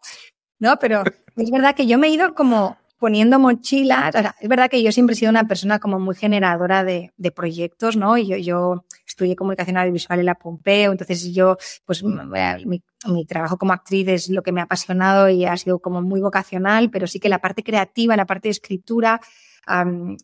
no, 0.59 0.77
pero 0.79 1.03
es 1.35 1.51
verdad 1.51 1.75
que 1.75 1.85
yo 1.85 1.97
me 1.97 2.07
he 2.07 2.11
ido 2.11 2.33
como 2.33 2.77
poniendo 2.97 3.37
mochilas. 3.37 4.15
Es 4.39 4.49
verdad 4.49 4.69
que 4.69 4.81
yo 4.81 4.91
siempre 4.91 5.13
he 5.13 5.17
sido 5.17 5.29
una 5.29 5.47
persona 5.47 5.79
como 5.79 5.99
muy 5.99 6.15
generadora 6.15 6.83
de, 6.83 7.11
proyectos, 7.35 7.97
¿no? 7.97 8.17
Y 8.17 8.27
yo, 8.27 8.37
yo 8.37 8.85
estudié 9.05 9.35
comunicación 9.35 9.77
audiovisual 9.77 10.19
en 10.19 10.25
la 10.25 10.35
Pompeo, 10.35 10.91
entonces 10.91 11.33
yo, 11.33 11.57
pues 11.85 12.03
mi, 12.03 12.81
mi, 13.05 13.25
trabajo 13.25 13.57
como 13.57 13.73
actriz 13.73 14.07
es 14.07 14.29
lo 14.29 14.41
que 14.41 14.51
me 14.51 14.61
ha 14.61 14.63
apasionado 14.63 15.29
y 15.29 15.45
ha 15.45 15.55
sido 15.57 15.79
como 15.79 16.01
muy 16.01 16.21
vocacional, 16.21 16.89
pero 16.89 17.05
sí 17.05 17.19
que 17.19 17.29
la 17.29 17.39
parte 17.39 17.63
creativa, 17.63 18.15
la 18.15 18.25
parte 18.25 18.47
de 18.47 18.53
escritura, 18.53 19.19
um, 19.67 20.17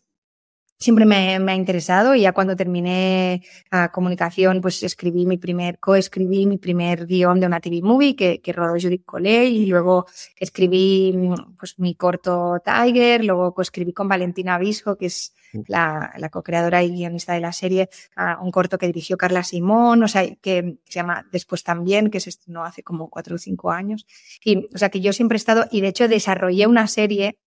siempre 0.82 1.06
me, 1.06 1.38
me, 1.38 1.52
ha 1.52 1.54
interesado 1.54 2.14
y 2.14 2.22
ya 2.22 2.32
cuando 2.32 2.56
terminé 2.56 3.42
uh, 3.72 3.90
comunicación, 3.92 4.60
pues 4.60 4.82
escribí 4.82 5.24
mi 5.26 5.38
primer, 5.38 5.78
coescribí 5.78 6.46
mi 6.46 6.58
primer 6.58 7.06
guion 7.06 7.40
de 7.40 7.46
una 7.46 7.60
TV 7.60 7.80
movie 7.82 8.16
que, 8.16 8.40
que 8.40 8.52
rodó 8.52 8.72
Judith 8.72 9.04
Collet 9.04 9.48
y 9.48 9.66
luego 9.66 10.06
escribí 10.36 11.14
pues 11.58 11.78
mi 11.78 11.94
corto 11.94 12.60
Tiger, 12.64 13.24
luego 13.24 13.54
coescribí 13.54 13.92
con 13.92 14.08
Valentina 14.08 14.58
Visco, 14.58 14.96
que 14.96 15.06
es 15.06 15.34
la, 15.68 16.12
la 16.16 16.28
co-creadora 16.30 16.82
y 16.82 16.90
guionista 16.90 17.34
de 17.34 17.40
la 17.40 17.52
serie, 17.52 17.88
uh, 18.16 18.44
un 18.44 18.50
corto 18.50 18.78
que 18.78 18.86
dirigió 18.86 19.16
Carla 19.16 19.44
Simón, 19.44 20.02
o 20.02 20.08
sea, 20.08 20.22
que, 20.22 20.36
que, 20.36 20.78
se 20.84 20.94
llama 20.94 21.26
Después 21.30 21.62
también, 21.62 22.10
que 22.10 22.20
se 22.20 22.30
estrenó 22.30 22.64
hace 22.64 22.82
como 22.82 23.08
cuatro 23.08 23.36
o 23.36 23.38
cinco 23.38 23.70
años. 23.70 24.06
Y, 24.44 24.68
o 24.74 24.78
sea, 24.78 24.88
que 24.88 25.00
yo 25.00 25.12
siempre 25.12 25.36
he 25.36 25.38
estado, 25.38 25.66
y 25.70 25.80
de 25.80 25.88
hecho 25.88 26.08
desarrollé 26.08 26.66
una 26.66 26.86
serie 26.86 27.38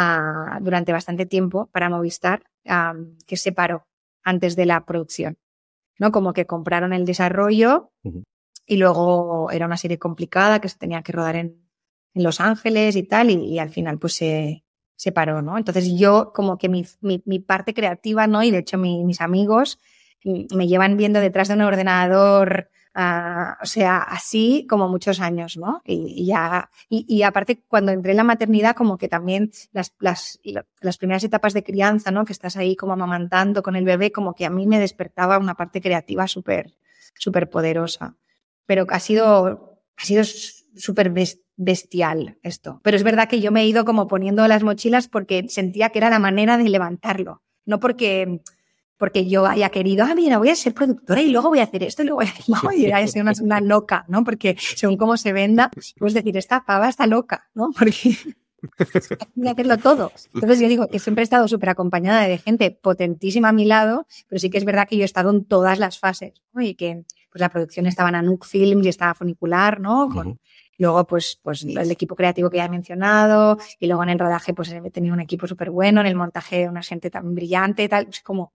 ah, 0.00 0.58
durante 0.60 0.92
bastante 0.92 1.26
tiempo 1.26 1.66
para 1.72 1.90
Movistar, 1.90 2.42
que 3.26 3.36
se 3.36 3.52
paró 3.52 3.86
antes 4.22 4.54
de 4.56 4.66
la 4.66 4.84
producción. 4.84 5.36
¿no? 5.98 6.12
Como 6.12 6.32
que 6.32 6.46
compraron 6.46 6.92
el 6.92 7.04
desarrollo 7.04 7.90
y 8.66 8.76
luego 8.76 9.50
era 9.50 9.66
una 9.66 9.76
serie 9.76 9.98
complicada 9.98 10.60
que 10.60 10.68
se 10.68 10.78
tenía 10.78 11.02
que 11.02 11.12
rodar 11.12 11.36
en, 11.36 11.48
en 12.14 12.22
Los 12.22 12.40
Ángeles 12.40 12.94
y 12.96 13.02
tal, 13.02 13.30
y, 13.30 13.34
y 13.54 13.58
al 13.58 13.70
final 13.70 13.98
pues 13.98 14.14
se, 14.14 14.64
se 14.96 15.10
paró, 15.10 15.40
¿no? 15.42 15.56
Entonces 15.58 15.84
yo 15.98 16.32
como 16.34 16.56
que 16.58 16.68
mi, 16.68 16.84
mi, 17.00 17.22
mi 17.24 17.38
parte 17.40 17.72
creativa, 17.74 18.26
¿no? 18.26 18.42
Y 18.42 18.50
de 18.50 18.58
hecho 18.58 18.78
mi- 18.78 19.04
mis 19.04 19.20
amigos 19.20 19.80
mm, 20.24 20.54
me 20.56 20.66
llevan 20.68 20.96
viendo 20.96 21.18
detrás 21.20 21.48
de 21.48 21.54
un 21.54 21.62
ordenador, 21.62 22.70
ah, 23.00 23.56
o 23.62 23.66
sea, 23.66 23.98
así 23.98 24.66
como 24.68 24.88
muchos 24.88 25.20
años, 25.20 25.56
¿no? 25.56 25.80
Y, 25.84 26.26
ya, 26.26 26.68
y, 26.88 27.22
aparte 27.22 27.62
cuando 27.68 27.92
entré 27.92 28.10
en 28.10 28.16
la 28.18 28.24
maternidad 28.24 28.74
como 28.74 28.98
que 28.98 29.08
también 29.08 29.50
las, 29.72 29.94
las, 30.00 30.40
la- 30.42 30.66
las 30.80 30.98
primeras 30.98 31.22
etapas 31.22 31.54
de 31.54 31.62
crianza, 31.62 32.10
¿no? 32.10 32.24
Que 32.24 32.32
estás 32.32 32.56
ahí 32.56 32.74
como 32.76 32.92
amamantando 32.94 33.62
con 33.62 33.76
el 33.76 33.84
bebé, 33.84 34.10
como 34.10 34.34
que 34.34 34.44
a 34.46 34.50
mí 34.50 34.66
me 34.66 34.80
despertaba 34.80 35.38
una 35.38 35.54
parte 35.54 35.80
creativa 35.80 36.26
súper, 36.26 36.74
súper 37.14 37.48
poderosa. 37.48 38.16
Pero 38.66 38.84
ha 38.90 38.98
sido, 39.00 39.80
ha 39.96 40.04
sido 40.04 40.24
súper 40.76 41.12
bes- 41.12 41.40
bestial 41.56 42.38
esto. 42.42 42.80
Pero 42.82 42.96
es 42.96 43.04
verdad 43.04 43.28
que 43.28 43.40
yo 43.40 43.52
me 43.52 43.62
he 43.62 43.66
ido 43.66 43.84
como 43.84 44.08
poniendo 44.08 44.46
las 44.48 44.62
mochilas 44.64 45.06
porque 45.08 45.46
sentía 45.48 45.90
que 45.90 45.98
era 46.00 46.10
la 46.10 46.18
manera 46.18 46.58
de 46.58 46.68
levantarlo. 46.68 47.42
No 47.64 47.78
porque, 47.80 48.40
porque 48.98 49.26
yo 49.28 49.46
haya 49.46 49.70
querido, 49.70 50.04
ah, 50.04 50.14
mira, 50.14 50.38
voy 50.38 50.50
a 50.50 50.56
ser 50.56 50.74
productora 50.74 51.22
y 51.22 51.30
luego 51.30 51.48
voy 51.48 51.60
a 51.60 51.64
hacer 51.64 51.82
esto 51.84 52.02
y 52.02 52.06
luego 52.06 52.18
voy 52.18 52.26
a 52.26 52.30
hacer, 52.30 52.44
no, 52.48 52.72
y 52.72 52.82
voy 52.82 52.92
a 52.92 53.06
ser 53.06 53.22
una, 53.22 53.32
una 53.40 53.60
loca, 53.60 54.04
¿no? 54.08 54.24
Porque 54.24 54.56
según 54.58 54.96
cómo 54.96 55.16
se 55.16 55.32
venda, 55.32 55.70
puedes 55.98 56.14
decir, 56.14 56.36
esta 56.36 56.64
pava 56.64 56.88
está 56.88 57.06
loca, 57.06 57.48
¿no? 57.54 57.70
Porque 57.78 58.16
hay 59.36 59.42
que 59.42 59.50
hacerlo 59.50 59.78
todo. 59.78 60.12
Entonces 60.34 60.58
yo 60.58 60.68
digo 60.68 60.88
que 60.88 60.98
siempre 60.98 61.22
he 61.22 61.24
estado 61.24 61.46
súper 61.46 61.68
acompañada 61.68 62.22
de 62.22 62.38
gente 62.38 62.72
potentísima 62.72 63.50
a 63.50 63.52
mi 63.52 63.64
lado, 63.64 64.06
pero 64.28 64.40
sí 64.40 64.50
que 64.50 64.58
es 64.58 64.64
verdad 64.64 64.88
que 64.88 64.96
yo 64.96 65.02
he 65.02 65.04
estado 65.04 65.30
en 65.30 65.44
todas 65.44 65.78
las 65.78 65.98
fases, 65.98 66.42
¿no? 66.52 66.60
Y 66.60 66.74
que 66.74 67.04
pues 67.30 67.40
la 67.40 67.50
producción 67.50 67.86
estaba 67.86 68.08
en 68.08 68.16
Anuk 68.16 68.44
Films 68.44 68.84
y 68.86 68.88
estaba 68.88 69.14
Funicular, 69.14 69.80
¿no? 69.80 70.08
Con, 70.08 70.28
Ujú. 70.28 70.38
Luego, 70.78 71.04
pues, 71.08 71.40
pues 71.42 71.64
el 71.64 71.90
equipo 71.90 72.14
creativo 72.14 72.50
que 72.50 72.58
ya 72.58 72.66
he 72.66 72.68
mencionado, 72.68 73.58
y 73.80 73.88
luego 73.88 74.04
en 74.04 74.10
el 74.10 74.18
rodaje, 74.18 74.54
pues 74.54 74.70
he 74.70 74.90
tenido 74.92 75.12
un 75.12 75.20
equipo 75.20 75.48
súper 75.48 75.70
bueno, 75.70 76.00
en 76.00 76.06
el 76.06 76.14
montaje 76.14 76.68
una 76.68 76.82
gente 76.82 77.10
tan 77.10 77.34
brillante, 77.34 77.88
tal, 77.88 78.06
es 78.08 78.20
como. 78.20 78.52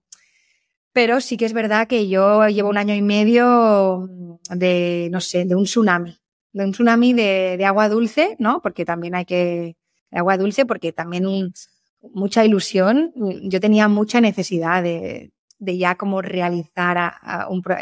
Pero 0.94 1.20
sí 1.20 1.36
que 1.36 1.44
es 1.44 1.52
verdad 1.52 1.88
que 1.88 2.08
yo 2.08 2.46
llevo 2.48 2.70
un 2.70 2.78
año 2.78 2.94
y 2.94 3.02
medio 3.02 4.08
de, 4.48 5.08
no 5.10 5.20
sé, 5.20 5.44
de 5.44 5.56
un 5.56 5.64
tsunami, 5.64 6.16
de 6.52 6.64
un 6.64 6.70
tsunami 6.70 7.12
de, 7.12 7.56
de 7.58 7.64
agua 7.64 7.88
dulce, 7.88 8.36
¿no? 8.38 8.62
Porque 8.62 8.84
también 8.84 9.16
hay 9.16 9.24
que, 9.24 9.76
de 10.12 10.18
agua 10.18 10.38
dulce, 10.38 10.64
porque 10.64 10.92
también 10.92 11.52
mucha 12.00 12.44
ilusión. 12.44 13.12
Yo 13.42 13.58
tenía 13.58 13.88
mucha 13.88 14.20
necesidad 14.20 14.84
de, 14.84 15.32
de 15.58 15.78
ya 15.78 15.96
como 15.96 16.22
realizar 16.22 17.14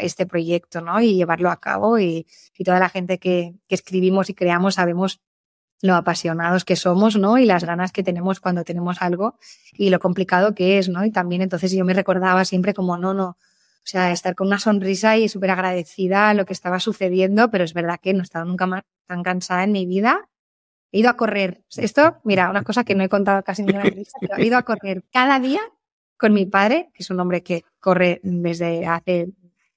este 0.01 0.25
proyecto, 0.25 0.81
¿no? 0.81 0.99
Y 0.99 1.13
llevarlo 1.13 1.51
a 1.51 1.59
cabo 1.59 1.99
y, 1.99 2.25
y 2.57 2.63
toda 2.63 2.79
la 2.79 2.89
gente 2.89 3.19
que, 3.19 3.53
que 3.67 3.75
escribimos 3.75 4.31
y 4.31 4.33
creamos 4.33 4.75
sabemos 4.75 5.21
lo 5.83 5.95
apasionados 5.95 6.63
que 6.63 6.77
somos, 6.77 7.17
¿no? 7.17 7.37
Y 7.37 7.45
las 7.45 7.65
ganas 7.65 7.91
que 7.91 8.03
tenemos 8.03 8.39
cuando 8.39 8.63
tenemos 8.63 9.01
algo 9.01 9.37
y 9.73 9.89
lo 9.89 9.99
complicado 9.99 10.55
que 10.55 10.79
es, 10.79 10.87
¿no? 10.87 11.03
Y 11.03 11.11
también 11.11 11.41
entonces 11.41 11.73
yo 11.73 11.83
me 11.83 11.93
recordaba 11.93 12.45
siempre 12.45 12.73
como, 12.73 12.97
no, 12.97 13.13
no, 13.13 13.25
o 13.25 13.37
sea, 13.83 14.13
estar 14.13 14.33
con 14.33 14.47
una 14.47 14.59
sonrisa 14.59 15.17
y 15.17 15.27
súper 15.27 15.51
agradecida 15.51 16.29
a 16.29 16.33
lo 16.33 16.45
que 16.45 16.53
estaba 16.53 16.79
sucediendo, 16.79 17.51
pero 17.51 17.65
es 17.65 17.73
verdad 17.73 17.99
que 18.01 18.13
no 18.13 18.21
he 18.21 18.23
estado 18.23 18.45
nunca 18.45 18.65
más 18.65 18.83
tan 19.07 19.23
cansada 19.23 19.65
en 19.65 19.73
mi 19.73 19.85
vida. 19.85 20.29
He 20.93 20.99
ido 20.99 21.09
a 21.09 21.17
correr. 21.17 21.65
Esto, 21.75 22.15
mira, 22.23 22.49
una 22.49 22.63
cosa 22.63 22.85
que 22.85 22.95
no 22.95 23.03
he 23.03 23.09
contado 23.09 23.43
casi 23.43 23.63
ninguna 23.63 23.83
entrevista, 23.83 24.17
pero 24.21 24.37
he 24.37 24.45
ido 24.45 24.57
a 24.57 24.63
correr 24.63 25.03
cada 25.11 25.37
día 25.41 25.59
con 26.15 26.31
mi 26.33 26.45
padre, 26.45 26.91
que 26.93 27.03
es 27.03 27.09
un 27.09 27.19
hombre 27.19 27.43
que 27.43 27.65
corre 27.81 28.21
desde 28.23 28.85
hace, 28.85 29.33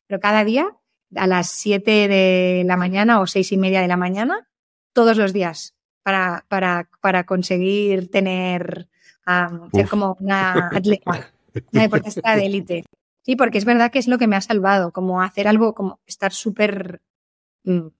pero 0.07 0.21
cada 0.21 0.45
día 0.45 0.69
a 1.17 1.27
las 1.27 1.51
7 1.51 2.07
de 2.07 2.63
la 2.65 2.77
mañana 2.77 3.21
o 3.21 3.27
seis 3.27 3.51
y 3.51 3.57
media 3.57 3.81
de 3.81 3.89
la 3.89 3.97
mañana, 3.97 4.47
todos 4.93 5.17
los 5.17 5.33
días, 5.33 5.76
para, 6.07 6.45
para, 6.49 6.89
para 7.01 7.25
conseguir 7.27 8.13
tener, 8.13 8.87
um, 9.27 9.69
ser 9.75 9.89
como 9.89 10.17
una 10.21 10.69
atleta, 10.69 11.33
una 11.73 11.83
deportista 11.83 12.37
de 12.37 12.47
élite. 12.47 12.85
Sí, 13.23 13.35
porque 13.35 13.59
es 13.59 13.65
verdad 13.65 13.91
que 13.91 13.99
es 13.99 14.07
lo 14.07 14.17
que 14.17 14.29
me 14.29 14.37
ha 14.37 14.41
salvado, 14.41 14.93
como 14.93 15.21
hacer 15.21 15.49
algo, 15.49 15.75
como 15.75 15.99
estar 16.07 16.33
súper, 16.33 17.03
mm, 17.65 17.79
no 17.81 17.91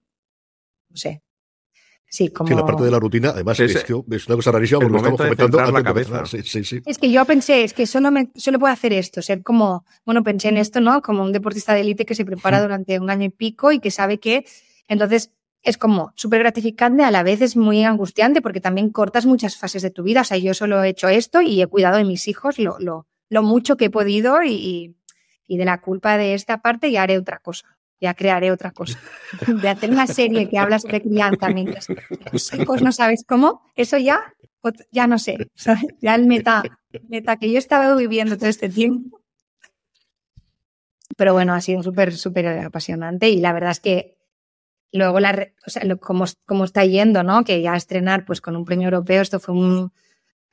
sé. 0.95 1.21
Sí, 2.09 2.29
como... 2.29 2.47
Sí, 2.47 2.55
la 2.55 2.65
parte 2.65 2.85
de 2.85 2.91
la 2.91 2.99
rutina, 2.99 3.31
además, 3.31 3.59
Es- 3.59 3.75
es, 3.75 3.83
que 3.83 4.01
es 4.11 4.27
una 4.27 4.37
cosa 4.37 4.53
rarísima 4.53 4.79
porque 4.79 4.93
lo 4.93 4.97
estamos 4.99 5.19
comentando 5.21 5.71
la 5.73 5.83
cabeza. 5.83 6.25
sí, 6.25 6.63
sí. 6.63 6.81
Es 6.85 6.97
que 6.97 7.11
yo 7.11 7.25
pensé, 7.25 7.65
es 7.65 7.73
que 7.73 7.85
solo, 7.85 8.09
me, 8.09 8.29
solo 8.35 8.57
puedo 8.57 8.71
hacer 8.71 8.93
esto, 8.93 9.21
ser 9.21 9.43
como, 9.43 9.83
bueno, 10.05 10.23
pensé 10.23 10.47
en 10.47 10.55
esto, 10.55 10.79
¿no? 10.79 11.01
Como 11.01 11.23
un 11.23 11.33
deportista 11.33 11.73
de 11.73 11.81
élite 11.81 12.05
que 12.05 12.15
se 12.15 12.23
prepara 12.23 12.61
durante 12.61 12.97
un 13.01 13.09
año 13.09 13.25
y 13.25 13.29
pico 13.31 13.73
y 13.73 13.81
que 13.81 13.91
sabe 13.91 14.17
que, 14.21 14.45
entonces, 14.87 15.33
es 15.67 15.77
como 15.77 16.13
súper 16.15 16.39
gratificante, 16.39 17.03
a 17.03 17.11
la 17.11 17.23
vez 17.23 17.41
es 17.41 17.57
muy 17.57 17.83
angustiante 17.83 18.41
porque 18.41 18.61
también 18.61 18.89
cortas 18.89 19.25
muchas 19.25 19.57
fases 19.57 19.81
de 19.81 19.91
tu 19.91 20.01
vida. 20.01 20.21
O 20.21 20.23
sea, 20.23 20.37
yo 20.37 20.53
solo 20.53 20.81
he 20.81 20.87
hecho 20.87 21.09
esto 21.09 21.41
y 21.41 21.61
he 21.61 21.67
cuidado 21.67 21.97
de 21.97 22.05
mis 22.05 22.29
hijos 22.29 22.57
lo, 22.57 22.79
lo, 22.79 23.05
lo 23.29 23.43
mucho 23.43 23.75
que 23.75 23.85
he 23.85 23.89
podido 23.89 24.41
y, 24.43 24.95
y, 25.45 25.57
de 25.57 25.65
la 25.65 25.81
culpa 25.81 26.17
de 26.17 26.35
esta 26.35 26.61
parte 26.61 26.89
ya 26.89 27.03
haré 27.03 27.17
otra 27.17 27.39
cosa. 27.39 27.77
Ya 27.99 28.13
crearé 28.13 28.49
otra 28.51 28.71
cosa. 28.71 28.97
De 29.61 29.67
hacer 29.67 29.89
una 29.91 30.07
serie 30.07 30.47
que 30.47 30.57
habla 30.57 30.79
sobre 30.79 31.01
crianza 31.01 31.49
mientras 31.49 31.87
los 32.31 32.53
hijos 32.53 32.81
no 32.81 32.93
sabes 32.93 33.25
cómo, 33.27 33.63
eso 33.75 33.97
ya, 33.97 34.21
ya 34.91 35.05
no 35.05 35.19
sé. 35.19 35.49
¿sabes? 35.55 35.83
Ya 35.99 36.15
el 36.15 36.27
meta, 36.27 36.63
meta 37.09 37.35
que 37.35 37.49
yo 37.49 37.55
he 37.55 37.59
estado 37.59 37.97
viviendo 37.97 38.37
todo 38.37 38.47
este 38.47 38.69
tiempo. 38.69 39.19
Pero 41.17 41.33
bueno, 41.33 41.53
ha 41.53 41.59
sido 41.59 41.83
súper, 41.83 42.15
súper 42.15 42.47
apasionante 42.47 43.29
y 43.29 43.41
la 43.41 43.51
verdad 43.51 43.71
es 43.71 43.79
que 43.81 44.16
luego 44.91 45.19
la, 45.19 45.47
o 45.65 45.69
sea, 45.69 45.83
lo- 45.83 45.99
como, 45.99 46.25
como 46.45 46.63
está 46.63 46.85
yendo, 46.85 47.23
¿no? 47.23 47.43
Que 47.43 47.61
ya 47.61 47.75
estrenar 47.75 48.25
pues 48.25 48.41
con 48.41 48.55
un 48.55 48.65
premio 48.65 48.85
europeo, 48.85 49.21
esto 49.21 49.39
fue 49.39 49.53
un, 49.55 49.91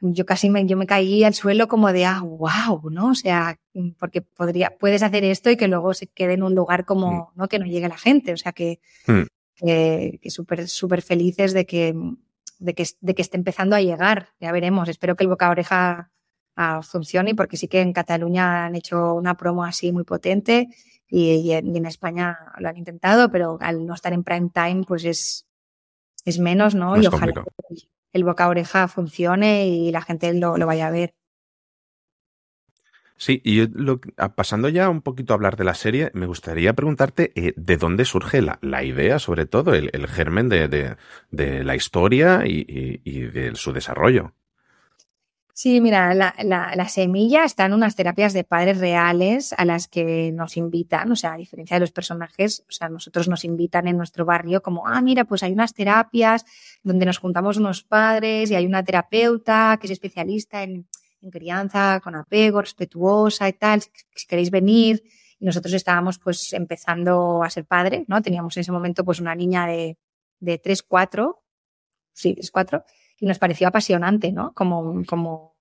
yo 0.00 0.26
casi 0.26 0.50
me, 0.50 0.66
yo 0.66 0.76
me 0.76 0.86
caí 0.86 1.24
al 1.24 1.34
suelo 1.34 1.68
como 1.68 1.92
de, 1.92 2.04
ah, 2.04 2.20
wow, 2.22 2.90
¿no? 2.90 3.08
O 3.10 3.14
sea, 3.14 3.58
porque 3.98 4.20
podría, 4.22 4.76
puedes 4.78 5.02
hacer 5.02 5.24
esto 5.24 5.50
y 5.50 5.56
que 5.56 5.68
luego 5.68 5.94
se 5.94 6.06
quede 6.08 6.34
en 6.34 6.42
un 6.42 6.54
lugar 6.54 6.84
como, 6.84 7.32
¿no? 7.36 7.48
Que 7.48 7.58
no 7.58 7.64
llegue 7.66 7.88
la 7.88 7.96
gente. 7.98 8.32
O 8.32 8.36
sea, 8.36 8.52
que, 8.52 8.80
Mm. 9.06 9.22
que, 9.56 10.18
que 10.22 10.30
súper, 10.30 10.68
súper 10.68 11.00
felices 11.02 11.52
de 11.54 11.64
que, 11.64 11.94
de 12.58 12.74
que, 12.74 12.84
de 13.00 13.14
que 13.14 13.22
esté 13.22 13.36
empezando 13.36 13.76
a 13.76 13.80
llegar. 13.80 14.30
Ya 14.40 14.50
veremos. 14.52 14.88
Espero 14.88 15.16
que 15.16 15.24
el 15.24 15.28
boca 15.30 15.46
a 15.46 15.50
oreja 15.50 16.10
ah, 16.56 16.82
funcione 16.82 17.34
porque 17.34 17.56
sí 17.56 17.68
que 17.68 17.80
en 17.80 17.92
Cataluña 17.92 18.66
han 18.66 18.74
hecho 18.74 19.14
una 19.14 19.36
promo 19.36 19.64
así 19.64 19.92
muy 19.92 20.04
potente 20.04 20.68
y, 21.14 21.36
y 21.36 21.52
en, 21.52 21.86
España 21.86 22.38
lo 22.58 22.68
han 22.68 22.76
intentado, 22.76 23.30
pero 23.30 23.58
al 23.60 23.86
no 23.86 23.94
estar 23.94 24.12
en 24.12 24.24
prime 24.24 24.50
time, 24.52 24.84
pues 24.86 25.04
es, 25.04 25.46
es 26.24 26.38
menos, 26.38 26.74
¿no? 26.74 26.96
Más 26.96 27.04
y 27.04 27.06
ojalá 27.06 27.32
complicado. 27.32 27.46
el 28.12 28.24
boca 28.24 28.44
a 28.44 28.48
oreja 28.48 28.88
funcione 28.88 29.66
y 29.68 29.92
la 29.92 30.02
gente 30.02 30.32
lo, 30.34 30.56
lo 30.58 30.66
vaya 30.66 30.88
a 30.88 30.90
ver. 30.90 31.14
Sí, 33.16 33.40
y 33.44 33.56
yo 33.56 33.66
lo- 33.72 34.00
a- 34.16 34.34
pasando 34.34 34.68
ya 34.68 34.88
un 34.90 35.00
poquito 35.00 35.32
a 35.32 35.36
hablar 35.36 35.56
de 35.56 35.64
la 35.64 35.74
serie, 35.74 36.10
me 36.14 36.26
gustaría 36.26 36.72
preguntarte 36.74 37.32
eh, 37.36 37.54
de 37.56 37.76
dónde 37.76 38.04
surge 38.04 38.42
la, 38.42 38.58
la 38.60 38.82
idea, 38.84 39.18
sobre 39.20 39.46
todo, 39.46 39.74
el, 39.74 39.90
el 39.92 40.08
germen 40.08 40.48
de, 40.48 40.68
de- 40.68 40.96
de 41.30 41.64
la 41.64 41.76
historia 41.76 42.42
y, 42.46 42.64
y- 42.68 43.00
y 43.04 43.20
de 43.22 43.54
su 43.54 43.72
desarrollo. 43.72 44.32
Sí, 45.56 45.80
mira, 45.80 46.14
la, 46.14 46.34
la, 46.42 46.72
la 46.74 46.88
semilla 46.88 47.44
está 47.44 47.66
en 47.66 47.74
unas 47.74 47.94
terapias 47.94 48.32
de 48.32 48.42
padres 48.42 48.78
reales 48.78 49.52
a 49.56 49.64
las 49.64 49.86
que 49.86 50.32
nos 50.32 50.56
invitan, 50.56 51.12
o 51.12 51.14
sea, 51.14 51.34
a 51.34 51.36
diferencia 51.36 51.76
de 51.76 51.80
los 51.80 51.92
personajes, 51.92 52.64
o 52.68 52.72
sea, 52.72 52.88
nosotros 52.88 53.28
nos 53.28 53.44
invitan 53.44 53.86
en 53.86 53.96
nuestro 53.96 54.24
barrio 54.24 54.62
como, 54.62 54.88
ah, 54.88 55.00
mira, 55.00 55.26
pues 55.26 55.44
hay 55.44 55.52
unas 55.52 55.72
terapias 55.72 56.44
donde 56.82 57.06
nos 57.06 57.18
juntamos 57.18 57.56
unos 57.56 57.84
padres 57.84 58.50
y 58.50 58.56
hay 58.56 58.66
una 58.66 58.82
terapeuta 58.82 59.78
que 59.80 59.86
es 59.86 59.92
especialista 59.92 60.64
en, 60.64 60.88
crianza 61.30 62.00
con 62.02 62.16
apego, 62.16 62.60
respetuosa 62.60 63.48
y 63.48 63.52
tal, 63.54 63.80
si, 63.80 63.90
si 64.14 64.26
queréis 64.26 64.50
venir. 64.50 65.04
Y 65.38 65.44
nosotros 65.46 65.72
estábamos 65.72 66.18
pues 66.18 66.52
empezando 66.52 67.42
a 67.44 67.48
ser 67.48 67.64
padres, 67.64 68.04
¿no? 68.08 68.20
Teníamos 68.20 68.56
en 68.56 68.62
ese 68.62 68.72
momento 68.72 69.04
pues 69.04 69.20
una 69.20 69.34
niña 69.34 69.66
de, 69.66 69.96
de 70.40 70.58
3, 70.58 70.82
4, 70.82 71.42
sí, 72.12 72.34
3, 72.34 72.50
4, 72.50 72.84
y 73.24 73.26
nos 73.26 73.38
pareció 73.38 73.68
apasionante, 73.68 74.32
¿no? 74.32 74.52
Como, 74.52 75.02
como 75.06 75.56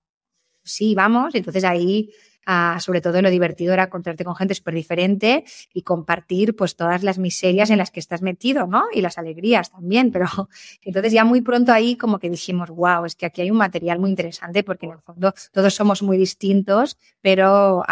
sí, 0.62 0.94
vamos. 0.94 1.34
Entonces 1.34 1.64
ahí, 1.64 2.10
ah, 2.44 2.76
sobre 2.78 3.00
todo 3.00 3.22
lo 3.22 3.30
divertido 3.30 3.72
era 3.72 3.84
encontrarte 3.84 4.22
con 4.22 4.36
gente 4.36 4.54
súper 4.54 4.74
diferente 4.74 5.44
y 5.72 5.80
compartir 5.80 6.54
pues 6.56 6.76
todas 6.76 7.02
las 7.02 7.16
miserias 7.16 7.70
en 7.70 7.78
las 7.78 7.90
que 7.90 8.00
estás 8.00 8.20
metido, 8.20 8.66
¿no? 8.66 8.84
Y 8.92 9.00
las 9.00 9.16
alegrías 9.16 9.70
también. 9.70 10.12
Pero 10.12 10.26
entonces 10.82 11.10
ya 11.10 11.24
muy 11.24 11.40
pronto 11.40 11.72
ahí 11.72 11.96
como 11.96 12.18
que 12.18 12.28
dijimos, 12.28 12.68
wow, 12.68 13.06
es 13.06 13.14
que 13.14 13.24
aquí 13.24 13.40
hay 13.40 13.50
un 13.50 13.56
material 13.56 13.98
muy 13.98 14.10
interesante 14.10 14.62
porque 14.62 14.84
en 14.84 14.92
el 14.92 14.98
fondo 14.98 15.32
todos 15.50 15.74
somos 15.74 16.02
muy 16.02 16.18
distintos, 16.18 16.98
pero 17.22 17.82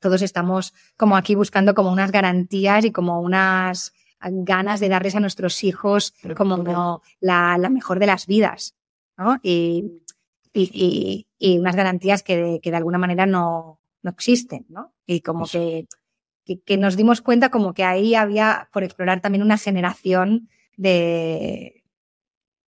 todos 0.00 0.22
estamos 0.22 0.72
como 0.96 1.18
aquí 1.18 1.34
buscando 1.34 1.74
como 1.74 1.92
unas 1.92 2.12
garantías 2.12 2.86
y 2.86 2.92
como 2.92 3.20
unas 3.20 3.92
ganas 4.30 4.80
de 4.80 4.88
darles 4.88 5.14
a 5.14 5.20
nuestros 5.20 5.62
hijos 5.64 6.14
como 6.36 6.56
no, 6.56 7.02
la, 7.20 7.56
la 7.58 7.70
mejor 7.70 7.98
de 7.98 8.06
las 8.06 8.26
vidas, 8.26 8.74
¿no? 9.16 9.38
Y, 9.42 10.02
y, 10.52 11.26
y, 11.38 11.58
unas 11.58 11.76
garantías 11.76 12.22
que 12.22 12.36
de, 12.36 12.60
que 12.60 12.70
de 12.70 12.76
alguna 12.76 12.98
manera 12.98 13.26
no, 13.26 13.80
no 14.02 14.10
existen, 14.10 14.66
¿no? 14.68 14.94
Y 15.06 15.20
como 15.20 15.40
Pues 15.40 15.52
que, 15.52 15.86
que, 16.44 16.60
que 16.60 16.76
nos 16.76 16.96
dimos 16.96 17.20
cuenta 17.20 17.50
como 17.50 17.74
que 17.74 17.84
ahí 17.84 18.14
había 18.14 18.68
por 18.72 18.84
explorar 18.84 19.20
también 19.20 19.42
una 19.42 19.58
generación 19.58 20.48
de, 20.76 21.84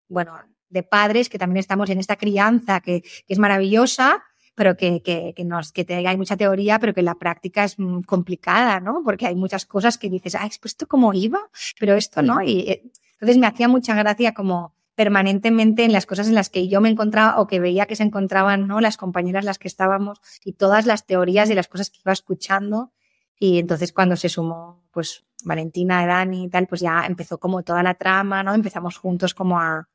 bueno, 0.09 0.35
de 0.69 0.83
padres 0.83 1.29
que 1.29 1.39
también 1.39 1.59
estamos 1.59 1.91
en 1.91 1.99
esta 1.99 2.17
crianza 2.17 2.81
que, 2.81 3.03
que 3.03 3.25
es 3.29 3.39
maravillosa, 3.39 4.25
pero 4.57 4.77
que, 4.77 5.03
que, 5.03 5.33
que, 5.37 5.45
nos, 5.45 5.71
que 5.73 5.85
te- 5.85 6.07
hay 6.07 6.17
mucha 6.17 6.37
teoría, 6.37 6.81
pero 6.81 6.95
que 6.95 7.03
la 7.03 7.15
práctica 7.15 7.63
es 7.65 7.79
mm, 7.79 8.01
complicada, 8.03 8.81
¿no? 8.81 9.03
Porque 9.05 9.27
hay 9.27 9.37
muchas 9.37 9.67
cosas 9.67 9.99
que 9.99 10.11
dices, 10.11 10.35
ah, 10.35 10.49
pues 10.61 10.73
esto 10.73 10.89
cómo 10.89 11.15
iba, 11.15 11.41
pero 11.79 11.95
esto 11.95 12.23
no. 12.23 12.43
Y 12.43 12.61
eh, 12.71 12.83
entonces 13.15 13.39
me 13.39 13.47
hacía 13.47 13.69
mucha 13.69 13.95
gracia 13.95 14.35
como 14.35 14.75
permanentemente 14.97 15.85
en 15.85 15.93
las 15.93 16.07
cosas 16.07 16.27
en 16.29 16.35
las 16.35 16.51
que 16.51 16.69
yo 16.69 16.81
me 16.81 16.89
encontraba 16.89 17.39
o 17.41 17.47
que 17.47 17.61
veía 17.61 17.87
que 17.87 17.97
se 17.97 18.03
encontraban, 18.03 18.67
¿no? 18.67 18.81
Las 18.81 18.97
compañeras 18.97 19.45
las 19.45 19.59
que 19.59 19.69
estábamos 19.69 20.21
y 20.45 20.55
todas 20.55 20.87
las 20.87 21.07
teorías 21.07 21.51
y 21.51 21.55
las 21.55 21.69
cosas 21.69 21.91
que 21.91 21.99
iba 22.05 22.13
escuchando. 22.13 22.93
Y 23.39 23.59
entonces 23.59 23.93
cuando 23.93 24.17
se 24.17 24.31
sumó, 24.31 24.83
pues, 24.91 25.25
Valentina, 25.45 26.07
Dani 26.07 26.45
y 26.45 26.49
tal, 26.49 26.67
pues 26.67 26.81
ya 26.81 27.05
empezó 27.07 27.39
como 27.39 27.63
toda 27.63 27.83
la 27.83 27.95
trama, 27.95 28.43
¿no? 28.43 28.55
Empezamos 28.55 28.97
juntos 28.97 29.35
como 29.35 29.61
a, 29.61 29.87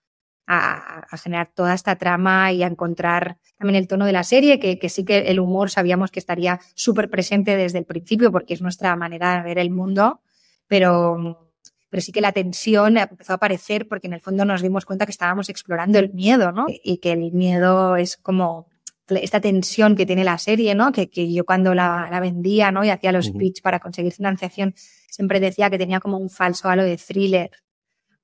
a, 0.54 1.06
a 1.10 1.18
generar 1.18 1.50
toda 1.54 1.74
esta 1.74 1.96
trama 1.96 2.52
y 2.52 2.64
a 2.64 2.68
encontrar 2.68 3.38
también 3.58 3.78
el 3.78 3.88
tono 3.88 4.06
de 4.06 4.12
la 4.12 4.24
serie, 4.24 4.60
que, 4.60 4.78
que 4.78 4.90
sí 4.90 5.06
que 5.06 5.20
el 5.20 5.40
humor 5.40 5.70
sabíamos 5.70 6.12
que 6.12 6.20
estaría 6.20 6.60
súper 6.76 7.10
presente 7.10 7.56
desde 7.56 7.80
el 7.80 7.86
principio 7.86 8.32
porque 8.32 8.54
es 8.54 8.62
nuestra 8.62 8.96
manera 8.96 9.38
de 9.38 9.44
ver 9.44 9.60
el 9.60 9.70
mundo, 9.70 10.22
pero, 10.68 11.54
pero 11.90 12.02
sí 12.02 12.12
que 12.12 12.20
la 12.20 12.34
tensión 12.34 12.98
empezó 12.98 13.32
a 13.32 13.36
aparecer 13.38 13.88
porque 13.88 14.08
en 14.08 14.14
el 14.14 14.20
fondo 14.22 14.44
nos 14.44 14.62
dimos 14.62 14.86
cuenta 14.86 15.06
que 15.06 15.12
estábamos 15.12 15.48
explorando 15.48 16.00
el 16.00 16.12
miedo, 16.14 16.52
¿no? 16.52 16.66
Y 16.68 16.98
que 16.98 17.14
el 17.14 17.32
miedo 17.32 17.96
es 17.96 18.18
como 18.18 18.68
esta 19.08 19.40
tensión 19.42 19.96
que 19.96 20.06
tiene 20.06 20.24
la 20.24 20.38
serie, 20.38 20.76
¿no? 20.76 20.92
Que, 20.92 21.10
que 21.10 21.32
yo 21.32 21.46
cuando 21.46 21.74
la, 21.74 22.08
la 22.12 22.20
vendía, 22.20 22.72
¿no? 22.72 22.84
Y 22.84 22.90
hacía 22.90 23.12
los 23.12 23.30
Ujú. 23.30 23.40
pitch 23.40 23.62
para 23.62 23.80
conseguir 23.80 24.14
financiación, 24.14 24.74
siempre 25.10 25.40
decía 25.40 25.70
que 25.70 25.78
tenía 25.78 26.00
como 26.00 26.18
un 26.18 26.30
falso 26.30 26.70
halo 26.70 26.84
de 26.84 26.98
thriller, 26.98 27.52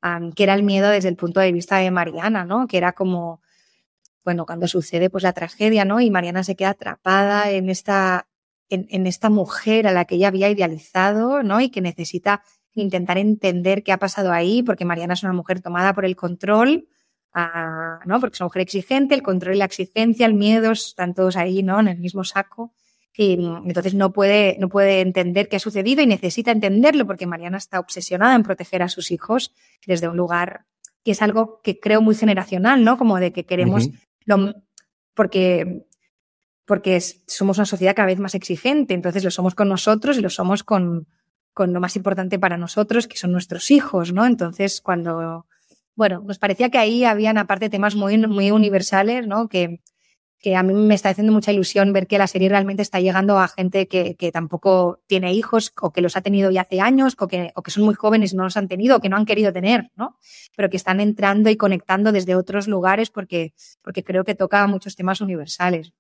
am, 0.02 0.32
que 0.32 0.44
era 0.44 0.54
el 0.54 0.64
miedo 0.64 0.90
desde 0.90 1.10
el 1.10 1.16
punto 1.16 1.40
de 1.40 1.52
vista 1.52 1.78
de 1.78 1.92
Mariana, 1.92 2.46
¿no? 2.46 2.68
Que 2.68 2.78
era 2.78 2.94
como, 2.94 3.42
bueno, 4.24 4.46
cuando 4.46 4.68
sucede 4.68 5.10
pues 5.10 5.24
la 5.24 5.34
tragedia, 5.34 5.86
¿no? 5.86 6.02
Y 6.02 6.10
Mariana 6.12 6.44
se 6.44 6.56
queda 6.56 6.70
atrapada 6.72 7.52
en 7.52 7.70
esta, 7.70 8.28
en, 8.70 8.88
en 8.90 9.08
esta 9.08 9.30
mujer 9.30 9.88
a 9.88 9.92
la 9.92 10.06
que 10.06 10.16
ella 10.16 10.30
había 10.30 10.50
idealizado, 10.50 11.44
¿no? 11.44 11.62
Y 11.62 11.70
que 11.70 11.82
necesita 11.82 12.44
intentar 12.82 13.18
entender 13.18 13.84
qué 13.84 13.92
ha 13.92 13.98
pasado 13.98 14.32
ahí, 14.32 14.64
porque 14.64 14.86
Mariana 14.86 15.14
es 15.14 15.24
una 15.24 15.34
mujer 15.34 15.62
tomada 15.62 15.94
por 15.94 16.06
el 16.06 16.16
control, 16.16 16.88
ah, 17.34 18.00
¿no? 18.06 18.20
Porque 18.20 18.36
es 18.36 18.42
una 18.42 18.48
mujer 18.48 18.62
exigente, 18.64 19.16
el 19.16 19.24
control 19.24 19.56
y 19.56 19.60
la 19.60 19.66
exigencia, 19.66 20.26
el 20.26 20.34
miedo, 20.34 20.72
están 20.72 21.14
todos 21.14 21.38
ahí, 21.38 21.64
¿no? 21.64 21.80
En 21.80 21.88
el 21.88 22.00
mismo 22.00 22.24
saco. 22.24 22.74
Y 23.20 23.34
entonces 23.66 23.96
no 23.96 24.14
puede, 24.14 24.58
no 24.60 24.70
puede 24.70 25.02
entender 25.02 25.50
qué 25.50 25.56
ha 25.56 25.60
sucedido 25.60 26.04
y 26.04 26.06
necesita 26.06 26.52
entenderlo 26.52 27.08
porque 27.08 27.26
Mariana 27.26 27.58
está 27.58 27.80
obsesionada 27.80 28.36
en 28.36 28.44
proteger 28.44 28.84
a 28.84 28.90
sus 28.90 29.10
hijos 29.12 29.54
desde 29.88 30.08
un 30.08 30.16
lugar 30.18 30.66
que 31.04 31.12
es 31.12 31.22
algo 31.24 31.60
que 31.64 31.80
creo 31.80 32.02
muy 32.02 32.14
generacional, 32.16 32.84
¿no? 32.84 32.98
Como 32.98 33.18
de 33.20 33.34
que 33.34 33.46
queremos 33.46 33.88
lo, 34.26 34.54
porque, 35.16 35.86
porque 36.66 36.96
es- 36.98 37.24
somos 37.28 37.58
una 37.58 37.66
sociedad 37.66 37.96
cada 37.96 38.06
vez 38.08 38.20
más 38.20 38.36
exigente, 38.36 38.94
entonces 38.94 39.24
lo 39.24 39.32
somos 39.32 39.56
con 39.56 39.68
nosotros 39.70 40.18
y 40.18 40.22
lo 40.22 40.30
somos 40.30 40.64
con, 40.64 41.08
con 41.54 41.74
lo 41.74 41.80
más 41.80 41.96
importante 41.96 42.38
para 42.38 42.58
nosotros, 42.58 43.08
que 43.08 43.18
son 43.18 43.32
nuestros 43.32 43.72
hijos, 43.72 44.14
¿no? 44.14 44.26
Entonces, 44.28 44.80
cuando, 44.82 45.48
bueno, 45.96 46.22
nos 46.26 46.38
parecía 46.38 46.70
que 46.70 46.78
ahí 46.78 47.04
habían 47.04 47.38
aparte 47.40 47.70
temas 47.70 47.96
muy, 47.96 48.18
muy 48.28 48.52
universales, 48.52 49.26
¿no? 49.28 49.48
Que, 49.48 49.82
que 50.40 50.56
a 50.56 50.64
mí 50.64 50.74
me 50.74 50.94
está 50.94 51.10
haciendo 51.10 51.34
mucha 51.34 51.52
ilusión 51.52 51.94
ver 51.94 52.08
que 52.08 52.18
la 52.18 52.28
serie 52.28 52.50
realmente 52.50 52.82
está 52.82 53.00
llegando 53.00 53.40
a 53.40 53.48
gente 53.48 53.88
que, 53.88 54.16
que 54.16 54.32
tampoco 54.32 55.02
tiene 55.08 55.34
hijos 55.34 55.74
o 55.82 55.92
que 55.92 56.02
los 56.02 56.16
ha 56.16 56.22
tenido 56.22 56.52
ya 56.52 56.62
hace 56.62 56.80
años 56.80 57.16
o 57.18 57.28
que, 57.28 57.52
o 57.56 57.64
que 57.64 57.72
son 57.72 57.84
muy 57.84 57.96
jóvenes 57.96 58.34
y 58.34 58.36
no 58.36 58.44
los 58.44 58.58
han 58.58 58.68
tenido 58.68 58.98
o 58.98 59.00
que 59.00 59.10
no 59.10 59.18
han 59.18 59.26
querido 59.26 59.52
tener, 59.52 59.92
¿no? 59.96 60.18
Pero 60.56 60.70
que 60.70 60.78
están 60.78 61.00
entrando 61.00 61.50
y 61.50 61.58
conectando 61.58 62.12
desde 62.12 62.36
otros 62.36 62.68
lugares 62.68 63.10
porque, 63.10 63.54
porque 63.82 64.04
creo 64.04 64.24
que 64.24 64.36
toca 64.36 64.66
muchos 64.68 64.96
temas 64.96 65.22
universales. 65.22 65.94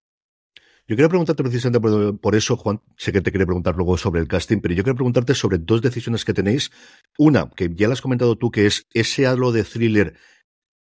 Yo 0.90 0.96
quería 0.96 1.10
preguntarte 1.10 1.44
precisamente 1.44 1.82
por, 2.22 2.36
eso, 2.36 2.56
Juan, 2.56 2.82
sé 2.96 3.12
que 3.12 3.20
te 3.20 3.34
quería 3.34 3.46
preguntar 3.46 3.76
luego 3.76 3.98
sobre 3.98 4.22
el 4.22 4.28
casting, 4.30 4.60
pero 4.62 4.74
yo 4.74 4.86
quería 4.86 4.96
preguntarte 4.96 5.36
sobre 5.36 5.58
dos 5.58 5.82
decisiones 5.82 6.24
que 6.24 6.34
tenéis. 6.34 6.72
Una, 7.18 7.50
que 7.50 7.70
ya 7.76 7.88
la 7.88 7.94
has 7.94 8.02
comentado 8.02 8.38
tú, 8.38 8.52
que 8.52 8.68
es 8.68 8.88
ese 8.94 9.28
halo 9.28 9.52
de 9.52 9.66
thriller 9.66 10.14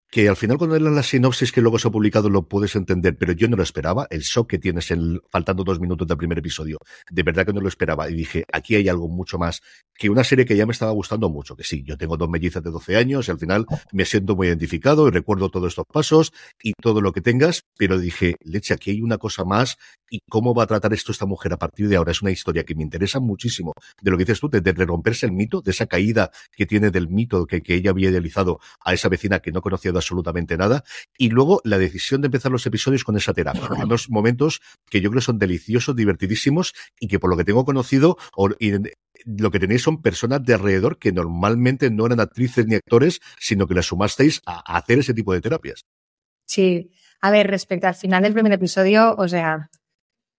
que 0.09 0.29
al 0.29 0.35
final 0.35 0.57
cuando 0.57 0.79
lees 0.79 0.93
la 0.93 1.03
sinopsis 1.03 1.51
que 1.51 1.61
luego 1.61 1.79
se 1.79 1.87
ha 1.87 1.91
publicado 1.91 2.29
lo 2.29 2.47
puedes 2.47 2.75
entender, 2.75 3.17
pero 3.17 3.33
yo 3.33 3.47
no 3.47 3.57
lo 3.57 3.63
esperaba, 3.63 4.07
el 4.09 4.21
shock 4.21 4.49
que 4.49 4.57
tienes 4.57 4.89
en, 4.91 5.21
faltando 5.29 5.63
dos 5.63 5.79
minutos 5.79 6.07
del 6.07 6.17
primer 6.17 6.39
episodio, 6.39 6.77
de 7.11 7.23
verdad 7.23 7.45
que 7.45 7.53
no 7.53 7.61
lo 7.61 7.67
esperaba 7.67 8.09
y 8.09 8.13
dije, 8.13 8.45
aquí 8.51 8.75
hay 8.75 8.87
algo 8.87 9.09
mucho 9.09 9.37
más 9.37 9.61
que 9.97 10.09
una 10.09 10.23
serie 10.23 10.45
que 10.45 10.55
ya 10.55 10.65
me 10.65 10.71
estaba 10.71 10.91
gustando 10.91 11.29
mucho, 11.29 11.55
que 11.55 11.63
sí, 11.63 11.83
yo 11.83 11.97
tengo 11.97 12.17
dos 12.17 12.29
mellizas 12.29 12.63
de 12.63 12.71
12 12.71 12.95
años 12.95 13.27
y 13.27 13.31
al 13.31 13.39
final 13.39 13.65
me 13.91 14.05
siento 14.05 14.35
muy 14.35 14.47
identificado 14.47 15.07
y 15.07 15.11
recuerdo 15.11 15.49
todos 15.49 15.69
estos 15.69 15.85
pasos 15.91 16.31
y 16.61 16.73
todo 16.73 17.01
lo 17.01 17.11
que 17.11 17.21
tengas, 17.21 17.63
pero 17.77 17.99
dije, 17.99 18.35
leche, 18.43 18.73
aquí 18.73 18.91
hay 18.91 19.01
una 19.01 19.17
cosa 19.17 19.43
más 19.43 19.77
y 20.09 20.19
cómo 20.29 20.53
va 20.53 20.63
a 20.63 20.67
tratar 20.67 20.93
esto 20.93 21.11
esta 21.11 21.25
mujer 21.25 21.53
a 21.53 21.57
partir 21.57 21.87
de 21.89 21.97
ahora. 21.97 22.11
Es 22.11 22.21
una 22.21 22.31
historia 22.31 22.63
que 22.63 22.75
me 22.75 22.83
interesa 22.83 23.19
muchísimo 23.19 23.73
de 24.01 24.11
lo 24.11 24.17
que 24.17 24.23
dices 24.23 24.39
tú, 24.39 24.49
de, 24.49 24.61
de 24.61 24.85
romperse 24.85 25.25
el 25.25 25.31
mito, 25.31 25.61
de 25.61 25.71
esa 25.71 25.87
caída 25.87 26.31
que 26.55 26.65
tiene 26.65 26.91
del 26.91 27.09
mito 27.09 27.45
que, 27.45 27.61
que 27.61 27.75
ella 27.75 27.91
había 27.91 28.09
idealizado 28.09 28.59
a 28.83 28.93
esa 28.93 29.09
vecina 29.09 29.39
que 29.39 29.51
no 29.51 29.61
conocía 29.61 29.91
absolutamente 29.97 30.57
nada. 30.57 30.83
Y 31.17 31.29
luego 31.29 31.61
la 31.63 31.77
decisión 31.77 32.21
de 32.21 32.27
empezar 32.27 32.51
los 32.51 32.65
episodios 32.65 33.03
con 33.03 33.17
esa 33.17 33.33
terapia. 33.33 33.67
Unos 33.83 34.09
momentos 34.09 34.61
que 34.89 35.01
yo 35.01 35.09
creo 35.09 35.21
son 35.21 35.39
deliciosos, 35.39 35.95
divertidísimos 35.95 36.73
y 36.99 37.07
que 37.07 37.19
por 37.19 37.29
lo 37.29 37.37
que 37.37 37.43
tengo 37.43 37.65
conocido, 37.65 38.17
lo 39.25 39.51
que 39.51 39.59
tenéis 39.59 39.81
son 39.81 40.01
personas 40.01 40.43
de 40.43 40.53
alrededor 40.53 40.97
que 40.97 41.11
normalmente 41.11 41.89
no 41.89 42.05
eran 42.05 42.19
actrices 42.19 42.65
ni 42.67 42.75
actores, 42.75 43.19
sino 43.39 43.67
que 43.67 43.73
las 43.73 43.87
sumasteis 43.87 44.41
a 44.45 44.77
hacer 44.77 44.99
ese 44.99 45.13
tipo 45.13 45.33
de 45.33 45.41
terapias. 45.41 45.85
Sí, 46.45 46.91
a 47.21 47.31
ver, 47.31 47.47
respecto 47.47 47.87
al 47.87 47.95
final 47.95 48.23
del 48.23 48.33
primer 48.33 48.53
episodio, 48.53 49.15
o 49.17 49.27
sea, 49.27 49.69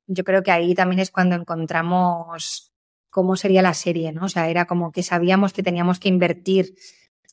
yo 0.06 0.24
creo 0.24 0.42
que 0.42 0.50
ahí 0.50 0.74
también 0.74 1.00
es 1.00 1.10
cuando 1.10 1.36
encontramos 1.36 2.72
cómo 3.10 3.36
sería 3.36 3.62
la 3.62 3.74
serie, 3.74 4.12
¿no? 4.12 4.24
O 4.24 4.28
sea, 4.28 4.48
era 4.48 4.66
como 4.66 4.92
que 4.92 5.02
sabíamos 5.02 5.52
que 5.52 5.62
teníamos 5.62 5.98
que 5.98 6.08
invertir. 6.08 6.74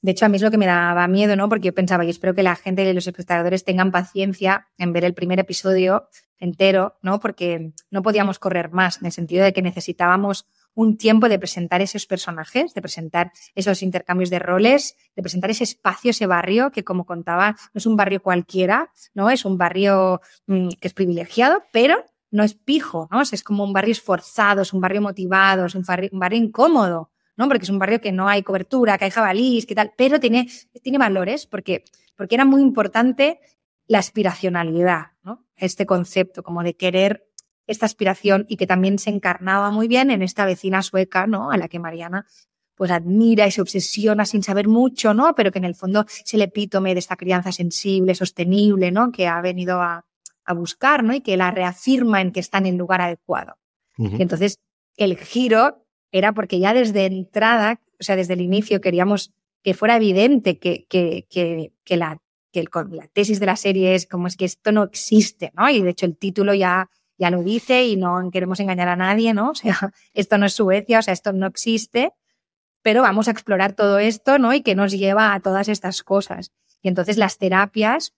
De 0.06 0.12
hecho, 0.12 0.28
a 0.28 0.30
mí 0.30 0.36
es 0.36 0.44
lo 0.44 0.52
que 0.52 0.60
me 0.60 0.68
daba 0.68 1.08
miedo, 1.08 1.36
¿no? 1.36 1.50
Porque 1.50 1.70
yo 1.70 1.74
pensaba, 1.74 2.06
y 2.06 2.12
espero 2.12 2.36
que 2.36 2.44
la 2.44 2.56
gente 2.56 2.88
y 2.88 2.94
los 2.94 3.08
espectadores 3.08 3.64
tengan 3.64 3.92
paciencia 3.92 4.68
en 4.78 4.94
ver 4.94 5.04
el 5.04 5.16
primer 5.16 5.40
episodio 5.40 6.10
entero, 6.38 7.00
¿no? 7.02 7.20
Porque 7.20 7.72
no 7.90 8.04
podíamos 8.04 8.38
correr 8.38 8.70
más, 8.70 9.00
en 9.00 9.08
el 9.08 9.12
sentido 9.12 9.44
de 9.44 9.52
que 9.52 9.64
necesitábamos 9.64 10.46
un 10.76 10.98
tiempo 10.98 11.28
de 11.28 11.40
presentar 11.40 11.82
esos 11.82 12.06
personajes, 12.06 12.76
de 12.76 12.84
presentar 12.84 13.32
esos 13.56 13.82
intercambios 13.82 14.30
de 14.30 14.38
roles, 14.38 14.96
de 15.16 15.24
presentar 15.24 15.50
ese 15.50 15.64
espacio, 15.64 16.12
ese 16.12 16.28
barrio, 16.28 16.70
que 16.70 16.84
como 16.84 17.08
contaba, 17.08 17.56
no 17.74 17.80
es 17.80 17.88
un 17.88 17.96
barrio 17.96 18.22
cualquiera, 18.22 18.92
¿no? 19.16 19.32
Es 19.32 19.44
un 19.44 19.58
barrio 19.58 20.22
mmm, 20.46 20.70
que 20.80 20.88
es 20.88 20.94
privilegiado, 20.94 21.64
pero 21.72 22.06
no 22.30 22.44
es 22.44 22.54
pijo, 22.54 23.08
¿no? 23.10 23.24
Es 23.24 23.44
como 23.44 23.64
un 23.64 23.74
barrio 23.74 23.94
esforzado, 23.94 24.62
es 24.62 24.72
un 24.72 24.82
barrio 24.82 25.02
motivado, 25.02 25.66
es 25.66 25.74
un 25.74 25.82
barrio, 25.82 26.12
un 26.14 26.20
barrio 26.20 26.38
incómodo, 26.38 27.10
¿no? 27.38 27.48
Porque 27.48 27.64
es 27.64 27.70
un 27.70 27.80
barrio 27.80 28.02
que 28.02 28.12
no 28.12 28.28
hay 28.28 28.44
cobertura, 28.44 28.98
que 28.98 29.06
hay 29.06 29.12
jabalís, 29.12 29.66
que 29.66 29.76
tal, 29.76 29.94
pero 29.98 30.20
tiene, 30.20 30.48
tiene 30.82 30.98
valores 30.98 31.46
porque, 31.48 31.84
porque 32.16 32.36
era 32.36 32.46
muy 32.46 32.62
importante 32.62 33.40
la 33.88 34.00
aspiracionalidad, 34.00 35.12
¿no? 35.24 35.46
Este 35.56 35.86
concepto 35.86 36.44
como 36.44 36.64
de 36.64 36.76
querer 36.76 37.28
esta 37.68 37.86
aspiración 37.86 38.46
y 38.48 38.58
que 38.58 38.68
también 38.68 39.00
se 39.00 39.10
encarnaba 39.10 39.72
muy 39.72 39.88
bien 39.88 40.12
en 40.12 40.22
esta 40.22 40.46
vecina 40.46 40.82
sueca, 40.82 41.28
¿no? 41.28 41.52
A 41.52 41.58
la 41.58 41.68
que 41.68 41.80
Mariana 41.80 42.26
pues 42.76 42.92
admira 42.92 43.48
y 43.48 43.52
se 43.52 43.62
obsesiona 43.62 44.26
sin 44.26 44.44
saber 44.44 44.68
mucho, 44.68 45.14
¿no? 45.14 45.34
Pero 45.34 45.52
que 45.52 45.60
en 45.60 45.66
el 45.66 45.76
fondo 45.76 46.06
es 46.08 46.34
el 46.34 46.42
epítome 46.42 46.94
de 46.94 47.00
esta 47.00 47.16
crianza 47.16 47.52
sensible, 47.52 48.16
sostenible, 48.16 48.92
¿no? 48.92 49.12
Que 49.12 49.28
ha 49.28 49.40
venido 49.42 49.82
a, 49.82 50.06
a 50.44 50.54
buscar, 50.54 51.04
¿no? 51.04 51.14
Y 51.14 51.22
que 51.22 51.38
la 51.38 51.52
reafirma 51.52 52.22
en 52.22 52.32
que 52.32 52.42
está 52.42 52.58
en 52.58 52.66
el 52.66 52.76
lugar 52.76 53.02
adecuado. 53.02 53.56
Uh 53.98 54.08
-huh. 54.08 54.20
Y 54.20 54.22
entonces 54.22 54.60
el 54.98 55.18
giro 55.18 55.85
era 56.18 56.34
porque 56.34 56.60
ya 56.60 56.74
desde 56.74 57.06
entrada, 57.06 57.82
o 58.00 58.04
sea, 58.04 58.16
desde 58.16 58.34
el 58.34 58.42
inicio 58.42 58.82
queríamos 58.82 59.34
que 59.64 59.74
fuera 59.74 59.96
evidente 59.98 60.60
que, 60.60 60.86
que, 60.88 61.26
que, 61.30 61.74
que 61.84 61.98
la, 61.98 62.22
el, 62.54 62.70
la 62.92 63.08
tesis 63.08 63.40
de 63.40 63.46
la 63.46 63.56
serie 63.56 63.96
es 63.96 64.08
como 64.08 64.28
es 64.28 64.38
que 64.38 64.46
esto 64.46 64.72
no 64.72 64.84
existe, 64.84 65.52
¿no? 65.56 65.70
Y 65.70 65.82
de 65.82 65.90
hecho 65.90 66.06
el 66.06 66.18
título 66.18 66.54
ya 66.54 66.90
ya 67.18 67.30
lo 67.30 67.44
dice 67.44 67.86
y 67.86 67.96
no 67.96 68.30
queremos 68.32 68.60
engañar 68.60 68.90
a 68.90 68.96
nadie, 68.96 69.34
¿no? 69.34 69.50
O 69.52 69.56
sea, 69.56 69.94
esto 70.14 70.38
no 70.38 70.46
es 70.46 70.54
Suecia, 70.54 71.00
o 71.00 71.02
sea, 71.02 71.14
esto 71.14 71.34
no 71.34 71.48
existe, 71.48 72.14
pero 72.82 73.02
vamos 73.02 73.28
a 73.28 73.32
explorar 73.32 73.74
todo 73.74 74.00
esto, 74.00 74.38
¿no? 74.38 74.54
Y 74.54 74.62
que 74.62 74.76
nos 74.76 74.92
lleva 74.92 75.34
a 75.34 75.40
todas 75.40 75.70
estas 75.70 76.04
cosas. 76.04 76.52
Y 76.82 76.88
entonces 76.88 77.18
las 77.18 77.38
terapias 77.38 78.14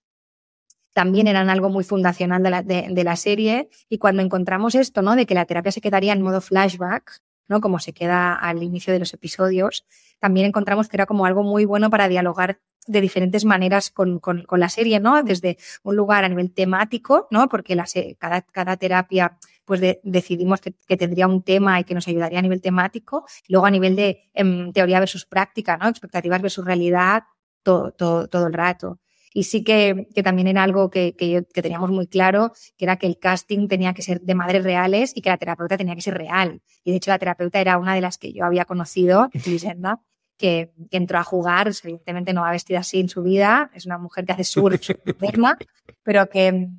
también 0.93 1.27
eran 1.27 1.49
algo 1.49 1.69
muy 1.69 1.83
fundacional 1.83 2.41
de 2.41 2.49
la, 2.49 2.63
de 2.63 3.03
la 3.03 3.15
serie 3.15 3.69
y 3.87 3.99
cuando 3.99 4.23
encontramos 4.23 4.73
esto, 4.73 5.03
¿no? 5.03 5.15
De 5.15 5.27
que 5.27 5.35
la 5.35 5.45
terapia 5.45 5.71
se 5.71 5.81
quedaría 5.81 6.11
en 6.11 6.23
modo 6.23 6.41
flashback, 6.41 7.21
¿no? 7.47 7.61
Como 7.61 7.79
se 7.79 7.93
queda 7.93 8.33
al 8.33 8.63
inicio 8.63 8.93
de 8.93 8.99
los 8.99 9.13
episodios, 9.13 9.85
también 10.19 10.47
encontramos 10.47 10.87
que 10.87 10.97
era 10.97 11.05
como 11.05 11.25
algo 11.25 11.43
muy 11.43 11.65
bueno 11.65 11.89
para 11.89 12.07
dialogar 12.07 12.59
de 12.87 13.01
diferentes 13.01 13.45
maneras 13.45 13.91
con, 13.91 14.19
con, 14.19 14.45
la 14.51 14.69
serie, 14.69 14.99
¿no? 14.99 15.21
Desde 15.21 15.57
un 15.83 15.95
lugar 15.95 16.23
a 16.23 16.29
nivel 16.29 16.53
temático, 16.53 17.27
¿no? 17.31 17.49
Porque 17.49 17.77
cada, 18.17 18.41
cada 18.41 18.77
terapia 18.77 19.37
pues 19.65 19.81
de, 19.81 19.99
decidimos 20.03 20.61
que, 20.61 20.73
que, 20.87 20.95
tendría 20.95 21.27
un 21.27 21.43
tema 21.43 21.79
y 21.79 21.83
que 21.83 21.93
nos 21.93 22.07
ayudaría 22.07 22.39
a 22.39 22.41
nivel 22.41 22.61
temático, 22.61 23.25
luego 23.49 23.65
a 23.65 23.71
nivel 23.71 23.97
de 23.97 24.29
em, 24.33 24.71
teoría 24.71 25.01
versus 25.01 25.25
práctica, 25.25 25.75
¿no? 25.75 25.89
Expectativas 25.89 26.41
versus 26.41 26.63
realidad, 26.63 27.23
todo, 27.63 27.91
todo, 27.91 28.29
todo 28.29 28.47
el 28.47 28.53
rato. 28.53 28.99
Y 29.33 29.43
sí 29.43 29.63
que, 29.63 30.07
que 30.13 30.23
también 30.23 30.47
era 30.47 30.63
algo 30.63 30.89
que, 30.89 31.15
que, 31.15 31.45
que, 31.53 31.61
teníamos 31.61 31.91
muy 31.91 32.07
claro, 32.07 32.53
que 32.77 32.85
era 32.85 32.97
que 32.97 33.07
el 33.07 33.19
casting 33.19 33.67
tenía 33.67 33.93
que 33.93 34.01
ser 34.01 34.21
de 34.21 34.35
madres 34.35 34.63
reales 34.63 35.11
y 35.15 35.21
que 35.21 35.29
la 35.29 35.37
terapeuta 35.37 35.77
tenía 35.77 35.95
que 35.95 36.01
ser 36.01 36.17
real. 36.17 36.61
Y 36.83 36.91
de 36.91 36.97
hecho 36.97 37.11
la 37.11 37.19
terapeuta 37.19 37.59
era 37.59 37.77
una 37.77 37.93
de 37.93 38.01
las 38.01 38.17
que 38.17 38.33
yo 38.33 38.45
había 38.45 38.65
conocido, 38.65 39.29
Lisenda, 39.45 40.01
que, 40.37 40.71
que, 40.89 40.97
entró 40.97 41.17
a 41.19 41.23
jugar, 41.23 41.71
evidentemente 41.83 42.33
no 42.33 42.41
va 42.41 42.51
vestida 42.51 42.79
así 42.79 42.99
en 42.99 43.09
su 43.09 43.23
vida, 43.23 43.71
es 43.73 43.85
una 43.85 43.97
mujer 43.97 44.25
que 44.25 44.33
hace 44.33 44.43
surf 44.43 44.79
pero 46.03 46.29
que, 46.29 46.69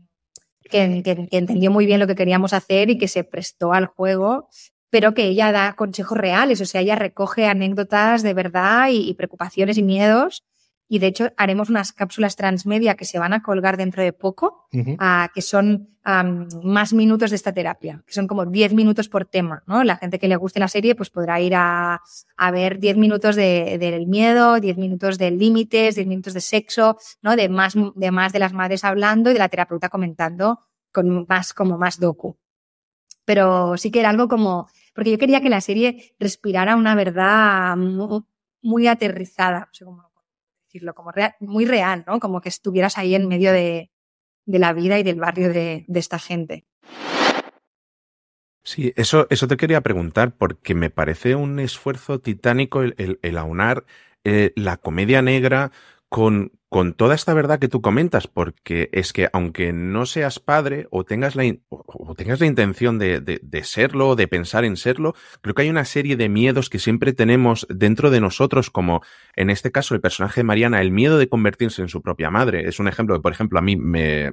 que, 0.63 1.03
que, 1.03 1.29
entendió 1.31 1.71
muy 1.71 1.85
bien 1.85 2.01
lo 2.01 2.07
que 2.07 2.15
queríamos 2.15 2.53
hacer 2.53 2.91
y 2.91 2.99
que 2.99 3.09
se 3.09 3.25
prestó 3.25 3.73
al 3.73 3.87
juego, 3.87 4.49
pero 4.91 5.13
que 5.13 5.25
ella 5.25 5.53
da 5.53 5.75
consejos 5.75 6.17
reales, 6.17 6.61
o 6.61 6.67
sea, 6.67 6.81
ella 6.81 6.95
recoge 6.95 7.47
anécdotas 7.47 8.23
de 8.23 8.33
verdad 8.33 8.89
y, 8.89 9.09
y 9.09 9.15
preocupaciones 9.15 9.77
y 9.77 9.83
miedos 9.83 10.45
y 10.89 10.99
de 10.99 11.07
hecho 11.07 11.31
haremos 11.37 11.69
unas 11.69 11.93
cápsulas 11.93 12.35
transmedia 12.35 12.97
que 12.97 13.05
se 13.05 13.19
van 13.19 13.35
a 13.35 13.43
colgar 13.43 13.77
dentro 13.77 14.03
de 14.03 14.13
poco, 14.13 14.67
uh 14.73 14.77
-huh. 14.77 15.27
uh, 15.27 15.33
que 15.35 15.43
son 15.43 15.91
um, 16.07 16.49
más 16.65 16.95
minutos 16.95 17.31
de 17.31 17.37
esta 17.37 17.53
terapia, 17.53 18.03
que 18.07 18.15
son 18.15 18.27
como 18.27 18.47
10 18.47 18.73
minutos 18.73 19.09
por 19.09 19.27
tema, 19.27 19.63
¿no? 19.67 19.85
La 19.85 19.97
gente 19.97 20.19
que 20.19 20.29
le 20.29 20.37
guste 20.37 20.61
la 20.61 20.69
serie 20.69 20.95
pues 20.95 21.11
podrá 21.11 21.41
ir 21.41 21.55
a, 21.55 22.01
a 22.37 22.51
ver 22.51 22.79
10 22.79 22.97
minutos 22.97 23.37
del 23.37 23.79
de, 23.79 24.07
miedo, 24.07 24.59
10 24.59 24.79
minutos 24.79 25.19
de 25.19 25.31
límites, 25.31 25.97
10 25.97 26.07
minutos 26.07 26.33
de 26.33 26.41
sexo, 26.41 26.97
¿no? 27.21 27.37
De 27.37 27.49
más, 27.51 27.75
de 27.95 28.11
más 28.11 28.33
de 28.33 28.39
las 28.39 28.55
madres 28.55 28.83
hablando 28.83 29.31
y 29.31 29.35
de 29.35 29.39
la 29.41 29.51
terapeuta 29.51 29.91
comentando 29.91 30.61
con 30.91 31.27
más, 31.29 31.53
como 31.53 31.77
más 31.77 32.01
docu. 32.01 32.39
Pero 33.27 33.77
sí 33.77 33.91
que 33.91 34.01
era 34.01 34.09
algo 34.09 34.27
como, 34.27 34.69
porque 34.95 35.11
yo 35.11 35.19
quería 35.19 35.43
que 35.43 35.51
la 35.51 35.61
serie 35.61 36.15
respirara 36.19 36.77
una 36.77 36.95
verdad 36.95 37.77
muy, 37.77 38.23
muy 38.63 38.87
aterrizada, 38.87 39.69
o 39.71 39.75
sea, 39.75 39.85
como 39.85 40.08
decirlo, 40.79 40.95
como 40.95 41.13
real, 41.13 41.35
muy 41.41 41.67
real, 41.67 42.05
¿no? 42.07 42.21
Como 42.21 42.41
que 42.41 42.49
estuvieras 42.49 42.99
ahí 42.99 43.15
en 43.15 43.29
medio 43.29 43.53
de, 43.53 43.91
de 44.47 44.59
la 44.59 44.73
vida 44.73 44.99
y 44.99 45.03
del 45.03 45.21
barrio 45.21 45.53
de, 45.53 45.85
de 45.87 46.01
esta 46.01 46.19
gente. 46.19 46.65
Sí, 48.65 48.93
eso, 48.97 49.27
eso 49.31 49.49
te 49.49 49.57
quería 49.57 49.81
preguntar 49.81 50.37
porque 50.37 50.75
me 50.75 50.91
parece 50.91 51.35
un 51.35 51.59
esfuerzo 51.59 52.21
titánico 52.21 52.83
el, 52.83 53.39
aunar 53.39 53.87
eh, 54.25 54.53
la 54.57 54.77
comedia 54.77 55.23
negra 55.23 55.73
con, 56.11 56.53
con 56.69 56.93
toda 56.93 57.15
esta 57.15 57.33
verdad 57.33 57.59
que 57.59 57.69
tú 57.69 57.81
comentas, 57.81 58.27
porque 58.27 58.91
es 58.93 59.13
que 59.13 59.29
aunque 59.33 59.73
no 59.73 60.05
seas 60.05 60.39
padre 60.39 60.87
o 60.91 61.05
tengas 61.05 61.35
la, 61.35 61.45
o, 61.69 62.15
tengas 62.15 62.41
la 62.41 62.47
intención 62.47 62.99
de, 62.99 63.21
de, 63.21 63.41
de, 63.43 63.65
serlo, 63.65 64.17
de 64.17 64.29
pensar 64.29 64.65
en 64.65 64.77
serlo, 64.77 65.15
creo 65.41 65.55
que 65.55 65.63
hay 65.63 65.71
una 65.71 65.87
serie 65.87 66.17
de 66.17 66.29
miedos 66.29 66.69
que 66.69 66.79
siempre 66.79 67.13
tenemos 67.15 67.67
dentro 67.71 68.11
de 68.11 68.21
nosotros, 68.21 68.71
como 68.71 69.03
en 69.35 69.51
este 69.51 69.73
caso 69.73 69.95
el 69.95 70.01
personaje 70.01 70.41
de 70.41 70.45
Mariana, 70.45 70.83
el 70.83 70.91
miedo 70.91 71.19
de 71.19 71.29
convertirse 71.29 71.81
en 71.81 71.89
su 71.89 72.03
propia 72.03 72.31
madre. 72.31 72.69
Es 72.69 72.79
un 72.79 72.89
ejemplo 72.89 73.17
que, 73.17 73.23
por 73.23 73.33
ejemplo, 73.33 73.59
a 73.59 73.63
mí 73.63 73.77
me, 73.77 74.33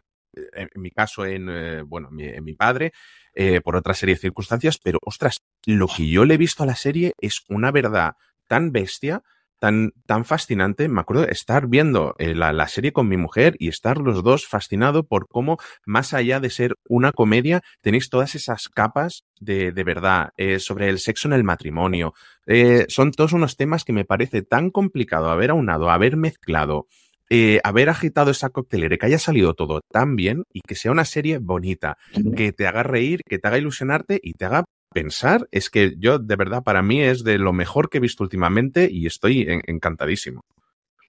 en 0.53 0.69
mi 0.75 0.91
caso, 0.91 1.25
en, 1.25 1.47
eh, 1.49 1.81
bueno, 1.83 2.09
mi, 2.11 2.25
en 2.25 2.43
mi 2.43 2.53
padre, 2.53 2.91
eh, 3.33 3.61
por 3.61 3.75
otra 3.75 3.93
serie 3.93 4.15
de 4.15 4.21
circunstancias, 4.21 4.77
pero 4.81 4.99
ostras, 5.03 5.41
lo 5.65 5.87
que 5.87 6.07
yo 6.07 6.25
le 6.25 6.35
he 6.35 6.37
visto 6.37 6.63
a 6.63 6.65
la 6.65 6.75
serie 6.75 7.13
es 7.19 7.43
una 7.49 7.71
verdad 7.71 8.15
tan 8.47 8.71
bestia 8.71 9.23
tan, 9.65 9.93
tan 10.05 10.25
fascinante. 10.25 10.87
Me 10.87 11.01
acuerdo 11.01 11.27
estar 11.27 11.65
viendo 11.65 12.13
eh, 12.19 12.35
la, 12.35 12.53
la, 12.53 12.67
serie 12.67 12.93
con 12.93 13.07
mi 13.07 13.17
mujer 13.17 13.55
y 13.57 13.67
estar 13.67 13.97
los 13.97 14.21
dos 14.23 14.45
fascinados 14.45 15.07
por 15.07 15.27
cómo, 15.27 15.57
más 15.87 16.13
allá 16.13 16.39
de 16.39 16.51
ser 16.51 16.75
una 16.87 17.11
comedia, 17.11 17.63
tenéis 17.81 18.11
todas 18.11 18.35
esas 18.35 18.69
capas 18.69 19.23
de, 19.39 19.71
de 19.71 19.83
verdad 19.83 20.29
eh, 20.37 20.59
sobre 20.59 20.87
el 20.87 20.99
sexo 20.99 21.27
en 21.29 21.33
el 21.33 21.43
matrimonio. 21.43 22.13
Eh, 22.45 22.85
son 22.89 23.11
todos 23.11 23.33
unos 23.33 23.57
temas 23.57 23.83
que 23.85 23.93
me 23.93 24.05
parece 24.05 24.43
tan 24.43 24.69
complicado 24.69 25.31
haber 25.31 25.49
aunado, 25.49 25.89
haber 25.89 26.15
mezclado. 26.15 26.85
Eh, 27.31 27.59
haber 27.63 27.89
agitado 27.89 28.29
esa 28.29 28.51
coctelera, 28.51 28.97
que 28.97 29.07
haya 29.07 29.17
salido 29.17 29.55
todo 29.55 29.81
tan 29.91 30.15
bien 30.15 30.43
y 30.53 30.61
que 30.61 30.75
sea 30.75 30.91
una 30.91 31.05
serie 31.05 31.39
bonita, 31.39 31.97
que 32.37 32.51
te 32.51 32.67
haga 32.67 32.83
reír, 32.83 33.21
que 33.27 33.39
te 33.39 33.47
haga 33.47 33.57
ilusionarte 33.57 34.19
y 34.21 34.33
te 34.33 34.45
haga 34.45 34.65
pensar 34.95 35.49
es 35.51 35.69
que 35.69 35.95
yo, 35.97 36.19
de 36.19 36.35
verdad, 36.37 36.63
para 36.63 36.81
mí 36.81 37.01
es 37.01 37.25
de 37.25 37.37
lo 37.37 37.51
mejor 37.51 37.89
que 37.89 37.97
he 37.97 38.01
visto 38.01 38.23
últimamente 38.23 38.87
y 38.89 39.05
estoy 39.05 39.41
en 39.41 39.61
encantadísimo. 39.67 40.41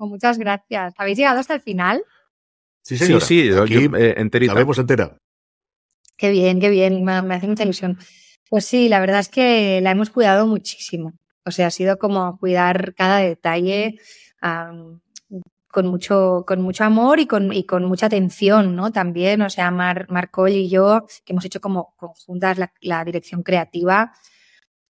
Oh, 0.01 0.09
muchas 0.09 0.39
gracias. 0.39 0.93
¿Habéis 0.99 1.17
llegado 1.17 1.39
hasta 1.39 1.55
el 1.55 1.61
final? 1.61 2.03
Sí, 2.83 2.99
señora. 2.99 3.25
sí, 3.25 3.53
sí, 3.53 3.57
Aquí 3.57 3.89
yo, 3.89 3.97
eh, 3.97 4.15
enterita. 4.19 4.55
La 4.55 4.59
vemos 4.59 4.79
entera. 4.79 5.17
Qué 6.17 6.31
bien, 6.33 6.59
qué 6.59 6.69
bien, 6.69 7.05
me, 7.05 7.23
me, 7.23 7.37
hace 7.37 7.47
mucha 7.47 7.63
ilusión. 7.63 7.97
Pues 8.51 8.65
sí, 8.65 8.89
la 8.89 8.99
verdad 8.99 9.21
es 9.21 9.29
que 9.29 9.81
la 9.81 9.93
hemos 9.93 10.11
cuidado 10.11 10.49
muchísimo. 10.49 11.13
O 11.45 11.53
sea, 11.53 11.69
ha 11.69 11.71
sido 11.71 11.97
como 11.97 12.39
cuidar 12.39 12.93
cada 12.95 13.19
detalle. 13.19 14.01
Um, 14.43 14.99
con 15.77 15.89
mucho, 15.89 16.45
con 16.47 16.63
mucho 16.63 16.85
amor 16.85 17.21
y 17.21 17.27
con, 17.27 17.53
y 17.53 17.65
con 17.65 17.85
mucha 17.85 18.07
atención, 18.07 18.75
¿no? 18.77 18.93
También, 18.93 19.43
o 19.43 19.51
sea, 19.51 19.71
Mar, 19.71 20.07
Marcol 20.09 20.53
y 20.53 20.71
yo, 20.71 21.05
que 21.23 21.35
hemos 21.35 21.45
hecho 21.45 21.61
como 21.61 21.95
conjuntas 21.97 22.57
la, 22.57 22.73
la, 22.81 23.05
dirección 23.05 23.43
creativa, 23.43 24.15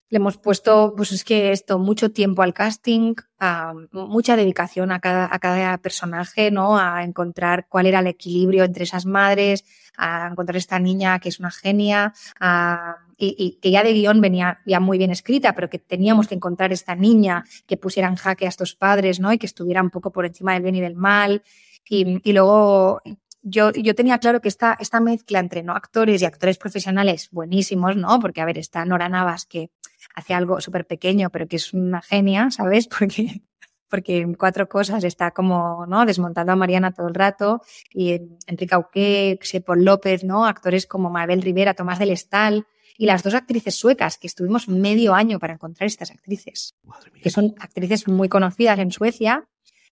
le 0.10 0.18
hemos 0.18 0.38
puesto, 0.38 0.94
pues 0.96 1.12
es 1.12 1.24
que 1.24 1.52
esto, 1.52 1.80
mucho 1.80 2.12
tiempo 2.12 2.44
al 2.44 2.54
casting, 2.54 3.16
uh, 3.42 3.98
mucha 4.08 4.36
dedicación 4.36 4.92
a 4.92 5.00
cada, 5.00 5.28
a 5.34 5.40
cada 5.40 5.80
personaje, 5.80 6.52
¿no? 6.52 6.78
A 6.78 7.04
encontrar 7.04 7.66
cuál 7.68 7.88
era 7.88 8.02
el 8.02 8.08
equilibrio 8.08 8.64
entre 8.64 8.84
esas 8.84 9.08
madres, 9.08 9.66
a 9.98 10.28
encontrar 10.30 10.58
esta 10.58 10.78
niña 10.78 11.18
que 11.18 11.30
es 11.30 11.40
una 11.40 11.50
genia, 11.50 12.14
a 12.40 13.05
y, 13.18 13.36
y, 13.38 13.60
que 13.60 13.72
ya 13.72 13.84
de 13.84 13.94
guion 13.94 14.22
venía 14.22 14.60
ya 14.66 14.80
muy 14.80 14.98
bien 14.98 15.12
escrita, 15.12 15.54
pero 15.54 15.70
que 15.70 15.80
teníamos 15.80 16.28
que 16.28 16.36
encontrar 16.36 16.74
esta 16.74 16.96
niña 16.96 17.44
que 17.68 17.78
pusiera 17.78 18.08
en 18.08 18.16
jaque 18.16 18.46
a 18.46 18.50
estos 18.50 18.76
padres, 18.76 19.20
¿no? 19.20 19.32
Y 19.34 19.38
que 19.38 19.46
estuviera 19.46 19.82
un 19.82 19.90
poco 19.90 20.12
por 20.12 20.26
encima 20.26 20.54
del 20.54 20.64
bien 20.64 20.76
y 20.76 20.82
del 20.82 20.96
mal. 20.96 21.44
Y, 21.88 22.20
y 22.28 22.34
luego 22.34 23.02
yo, 23.48 23.72
yo 23.72 23.94
tenía 23.94 24.18
claro 24.18 24.42
que 24.42 24.48
esta, 24.48 24.76
esta 24.80 25.00
mezcla 25.00 25.40
entre 25.40 25.62
no 25.62 25.74
actores 25.74 26.22
y 26.22 26.26
actores 26.26 26.58
profesionales 26.58 27.30
buenísimos, 27.32 27.96
¿no? 27.96 28.20
Porque, 28.20 28.42
a 28.42 28.46
ver, 28.46 28.58
está 28.58 28.84
Nora 28.86 29.08
Navas 29.08 29.46
que 29.46 29.70
hace 30.16 30.34
algo 30.34 30.60
súper 30.62 30.88
pequeño, 30.88 31.30
pero 31.30 31.48
que 31.48 31.58
es 31.58 31.74
una 31.74 32.02
genia, 32.02 32.50
¿sabes? 32.50 32.88
Porque 33.00 33.42
porque 33.88 34.18
en 34.18 34.34
cuatro 34.34 34.68
cosas 34.68 35.04
está 35.04 35.32
como, 35.32 35.86
¿no? 35.88 36.06
Desmontando 36.06 36.52
a 36.52 36.56
Mariana 36.56 36.92
todo 36.92 37.08
el 37.08 37.14
rato, 37.14 37.62
y 37.94 38.20
Enrique 38.48 38.76
Auqué, 38.76 39.40
Paul 39.66 39.86
López, 39.86 40.24
¿no? 40.24 40.46
Actores 40.46 40.86
como 40.86 41.10
Mabel 41.10 41.42
Rivera, 41.42 41.76
Tomás 41.76 42.00
del 42.00 42.10
Estal, 42.10 42.66
y 42.98 43.06
las 43.06 43.24
dos 43.24 43.34
actrices 43.34 43.76
suecas, 43.76 44.18
que 44.18 44.28
estuvimos 44.28 44.68
medio 44.68 45.14
año 45.14 45.40
para 45.40 45.54
encontrar 45.54 45.88
estas 45.88 46.12
actrices, 46.12 46.76
que 47.22 47.30
son 47.30 47.56
actrices 47.60 48.08
muy 48.08 48.30
conocidas 48.30 48.80
en 48.80 48.92
Suecia, 48.92 49.48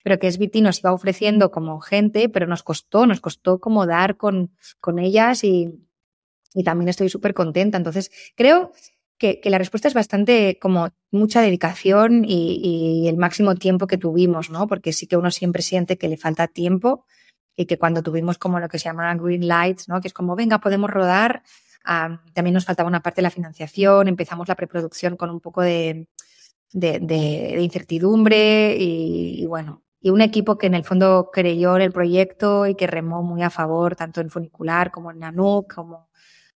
pero 0.03 0.19
que 0.19 0.31
SBT 0.31 0.57
nos 0.61 0.79
iba 0.79 0.93
ofreciendo 0.93 1.51
como 1.51 1.79
gente, 1.79 2.29
pero 2.29 2.47
nos 2.47 2.63
costó, 2.63 3.05
nos 3.05 3.21
costó 3.21 3.59
como 3.59 3.85
dar 3.85 4.17
con, 4.17 4.51
con 4.79 4.99
ellas 4.99 5.43
y, 5.43 5.69
y 6.53 6.63
también 6.63 6.89
estoy 6.89 7.09
súper 7.09 7.33
contenta. 7.33 7.77
Entonces, 7.77 8.11
creo 8.35 8.71
que, 9.17 9.39
que, 9.39 9.49
la 9.51 9.59
respuesta 9.59 9.87
es 9.87 9.93
bastante 9.93 10.57
como 10.59 10.89
mucha 11.11 11.41
dedicación 11.41 12.25
y, 12.25 13.03
y, 13.03 13.07
el 13.07 13.17
máximo 13.17 13.55
tiempo 13.55 13.85
que 13.85 13.97
tuvimos, 13.97 14.49
¿no? 14.49 14.67
Porque 14.67 14.93
sí 14.93 15.05
que 15.05 15.17
uno 15.17 15.29
siempre 15.29 15.61
siente 15.61 15.97
que 15.97 16.07
le 16.07 16.17
falta 16.17 16.47
tiempo 16.47 17.05
y 17.55 17.65
que 17.65 17.77
cuando 17.77 18.01
tuvimos 18.01 18.39
como 18.39 18.59
lo 18.59 18.69
que 18.69 18.79
se 18.79 18.85
llama 18.85 19.13
green 19.15 19.47
lights, 19.47 19.87
¿no? 19.87 20.01
Que 20.01 20.07
es 20.07 20.13
como, 20.13 20.35
venga, 20.35 20.59
podemos 20.59 20.89
rodar, 20.89 21.43
También 21.83 22.53
nos 22.53 22.65
faltaba 22.65 22.87
una 22.87 23.01
parte 23.01 23.21
de 23.21 23.23
la 23.23 23.31
financiación, 23.31 24.07
empezamos 24.07 24.47
la 24.47 24.55
preproducción 24.55 25.17
con 25.17 25.29
un 25.29 25.39
poco 25.39 25.61
de, 25.61 26.07
de, 26.71 26.99
de, 26.99 27.53
de 27.55 27.61
incertidumbre 27.61 28.75
y, 28.77 29.41
y, 29.41 29.45
bueno, 29.45 29.83
y 29.99 30.09
un 30.09 30.21
equipo 30.21 30.57
que 30.57 30.67
en 30.67 30.75
el 30.75 30.83
fondo 30.83 31.29
creyó 31.31 31.75
en 31.75 31.83
el 31.83 31.91
proyecto 31.91 32.65
y 32.67 32.75
que 32.75 32.87
remó 32.87 33.23
muy 33.23 33.43
a 33.43 33.49
favor, 33.49 33.95
tanto 33.95 34.21
en 34.21 34.29
Funicular 34.29 34.91
como 34.91 35.11
en 35.11 35.19
Nanook, 35.19 35.73
como 35.73 36.09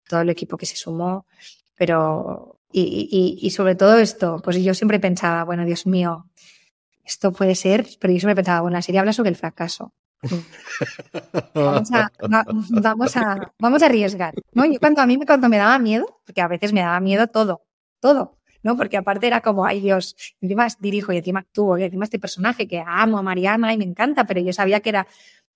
todo 0.09 0.21
el 0.21 0.31
equipo 0.31 0.57
que 0.57 0.67
se 0.67 0.77
sumó. 0.77 1.27
Pero, 1.75 2.61
y, 2.73 3.09
y, 3.41 3.47
y 3.47 3.51
sobre 3.51 3.75
todo 3.75 3.99
esto, 3.99 4.41
pues 4.43 4.63
yo 4.63 4.75
siempre 4.75 5.01
pensaba, 5.01 5.45
bueno, 5.45 5.65
Dios 5.65 5.87
mío, 5.87 6.27
esto 7.05 7.33
puede 7.33 7.55
ser, 7.55 7.87
pero 8.01 8.13
yo 8.13 8.21
siempre 8.21 8.37
pensaba, 8.37 8.63
bueno, 8.63 8.77
la 8.77 8.83
serie 8.83 9.01
habla 9.01 9.13
sobre 9.13 9.31
el 9.31 9.37
fracaso. 9.37 9.93
Vamos 11.55 11.93
a, 11.93 12.11
vamos 12.83 13.17
a, 13.17 13.53
vamos 13.59 13.83
a 13.83 13.87
arriesgar, 13.87 14.35
¿no? 14.53 14.65
Yo 14.65 14.79
cuando 14.81 15.03
a 15.03 15.07
mí 15.07 15.19
cuando 15.25 15.49
me 15.49 15.59
daba 15.59 15.79
miedo, 15.79 16.21
porque 16.25 16.41
a 16.41 16.49
veces 16.49 16.73
me 16.73 16.81
daba 16.81 17.01
miedo 17.01 17.27
todo, 17.29 17.67
todo, 18.01 18.39
¿no? 18.63 18.77
Porque 18.77 18.97
aparte 18.97 19.27
era 19.27 19.41
como, 19.41 19.65
ay 19.65 19.81
Dios, 19.81 20.17
encima 20.41 20.67
dirijo 20.81 21.13
y 21.13 21.19
encima 21.19 21.41
actúo 21.41 21.79
y 21.79 21.85
encima 21.85 22.05
este 22.05 22.19
personaje 22.19 22.67
que 22.67 22.83
amo 22.87 23.19
a 23.19 23.23
Mariana 23.23 23.73
y 23.73 23.79
me 23.79 23.85
encanta, 23.85 24.27
pero 24.27 24.41
yo 24.41 24.53
sabía 24.53 24.81
que 24.81 24.91
era 24.91 25.07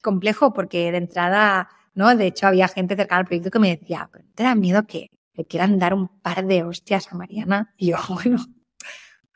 complejo 0.02 0.52
porque 0.52 0.92
de 0.92 0.98
entrada, 0.98 1.68
¿no? 1.94 2.14
De 2.14 2.26
hecho 2.26 2.46
había 2.46 2.68
gente 2.68 2.96
cercana 2.96 3.20
al 3.20 3.26
proyecto 3.26 3.50
que 3.50 3.58
me 3.58 3.76
decía, 3.76 4.10
¿te 4.34 4.42
da 4.42 4.54
miedo 4.54 4.86
que 4.86 5.10
le 5.38 5.44
quieran 5.44 5.78
dar 5.78 5.94
un 5.94 6.08
par 6.08 6.44
de 6.44 6.64
hostias 6.64 7.12
a 7.12 7.16
Mariana. 7.16 7.72
Y 7.76 7.90
yo, 7.90 7.96
bueno, 8.08 8.44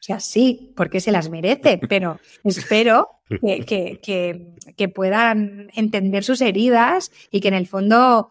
o 0.03 0.05
sea, 0.05 0.19
sí, 0.19 0.73
porque 0.75 0.99
se 0.99 1.12
las 1.12 1.31
merece, 1.31 1.79
pero 1.88 2.19
espero 2.43 3.09
que, 3.41 4.01
que, 4.03 4.57
que, 4.77 4.88
puedan 4.88 5.71
entender 5.75 6.25
sus 6.25 6.41
heridas 6.41 7.12
y 7.31 7.41
que 7.41 7.49
en 7.49 7.55
el 7.55 7.69
fondo 7.69 8.31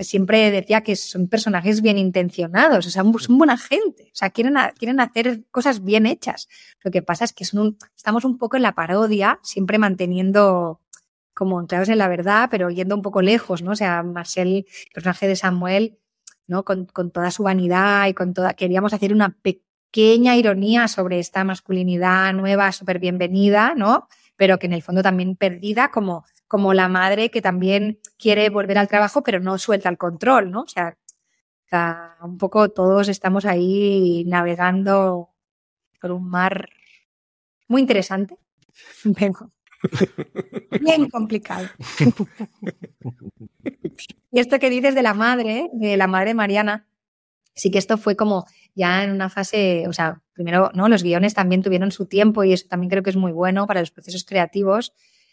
siempre 0.00 0.50
decía 0.50 0.82
que 0.82 0.96
son 0.96 1.28
personajes 1.28 1.80
bien 1.80 1.96
intencionados, 1.96 2.88
o 2.88 2.90
sea, 2.90 3.04
son 3.04 3.38
buena 3.38 3.56
gente, 3.56 4.08
o 4.12 4.14
sea, 4.16 4.30
quieren, 4.30 4.56
quieren 4.76 4.98
hacer 4.98 5.44
cosas 5.52 5.84
bien 5.84 6.06
hechas. 6.06 6.48
Lo 6.82 6.90
que 6.90 7.02
pasa 7.02 7.24
es 7.24 7.32
que 7.32 7.44
son 7.44 7.78
estamos 7.96 8.24
un 8.24 8.36
poco 8.36 8.56
en 8.56 8.62
la 8.62 8.74
parodia, 8.74 9.38
siempre 9.44 9.78
manteniendo 9.78 10.80
como 11.34 11.60
entrados 11.60 11.88
en 11.88 11.98
la 11.98 12.08
verdad, 12.08 12.48
pero 12.50 12.68
yendo 12.68 12.96
un 12.96 13.02
poco 13.02 13.22
lejos, 13.22 13.62
¿no? 13.62 13.70
O 13.70 13.76
sea, 13.76 14.02
Marcel, 14.02 14.48
el 14.48 14.92
personaje 14.92 15.28
de 15.28 15.36
Samuel, 15.36 15.98
¿no? 16.48 16.64
Con, 16.64 16.86
con 16.86 17.12
toda 17.12 17.30
su 17.30 17.44
vanidad 17.44 18.08
y 18.08 18.14
con 18.14 18.34
toda, 18.34 18.54
queríamos 18.54 18.92
hacer 18.92 19.12
una 19.12 19.30
pequeña 19.30 19.65
pequeña 19.90 20.36
ironía 20.36 20.88
sobre 20.88 21.18
esta 21.18 21.44
masculinidad 21.44 22.32
nueva, 22.34 22.72
súper 22.72 22.98
bienvenida, 22.98 23.74
¿no? 23.74 24.08
Pero 24.36 24.58
que 24.58 24.66
en 24.66 24.74
el 24.74 24.82
fondo 24.82 25.02
también 25.02 25.36
perdida 25.36 25.90
como, 25.90 26.24
como 26.48 26.74
la 26.74 26.88
madre 26.88 27.30
que 27.30 27.40
también 27.40 27.98
quiere 28.18 28.50
volver 28.50 28.78
al 28.78 28.88
trabajo, 28.88 29.22
pero 29.22 29.40
no 29.40 29.58
suelta 29.58 29.88
el 29.88 29.96
control, 29.96 30.50
¿no? 30.50 30.62
O 30.62 30.68
sea, 30.68 30.96
un 32.22 32.38
poco 32.38 32.68
todos 32.68 33.08
estamos 33.08 33.44
ahí 33.44 34.24
navegando 34.26 35.30
por 36.00 36.12
un 36.12 36.28
mar 36.28 36.68
muy 37.68 37.80
interesante, 37.80 38.36
bien 40.80 41.10
complicado. 41.10 41.68
y 44.30 44.40
esto 44.40 44.58
que 44.58 44.70
dices 44.70 44.94
de 44.94 45.02
la 45.02 45.14
madre, 45.14 45.68
de 45.72 45.96
la 45.96 46.06
madre 46.06 46.34
Mariana, 46.34 46.86
sí 47.56 47.70
que 47.70 47.78
esto 47.78 47.98
fue 47.98 48.14
como 48.14 48.46
ya 48.74 49.02
en 49.02 49.10
una 49.10 49.30
fase, 49.30 49.88
o 49.88 49.92
sea, 49.92 50.22
primero, 50.32 50.70
¿no? 50.74 50.88
Los 50.88 51.02
guiones 51.02 51.34
también 51.34 51.62
tuvieron 51.62 51.90
su 51.90 52.06
tiempo 52.06 52.44
y 52.44 52.52
eso 52.52 52.66
también 52.68 52.90
creo 52.90 53.02
que 53.02 53.10
es 53.10 53.16
muy 53.16 53.32
bueno 53.32 53.66
para 53.66 53.80
los 53.80 53.90
procesos 53.90 54.24
creativos. 54.24 54.92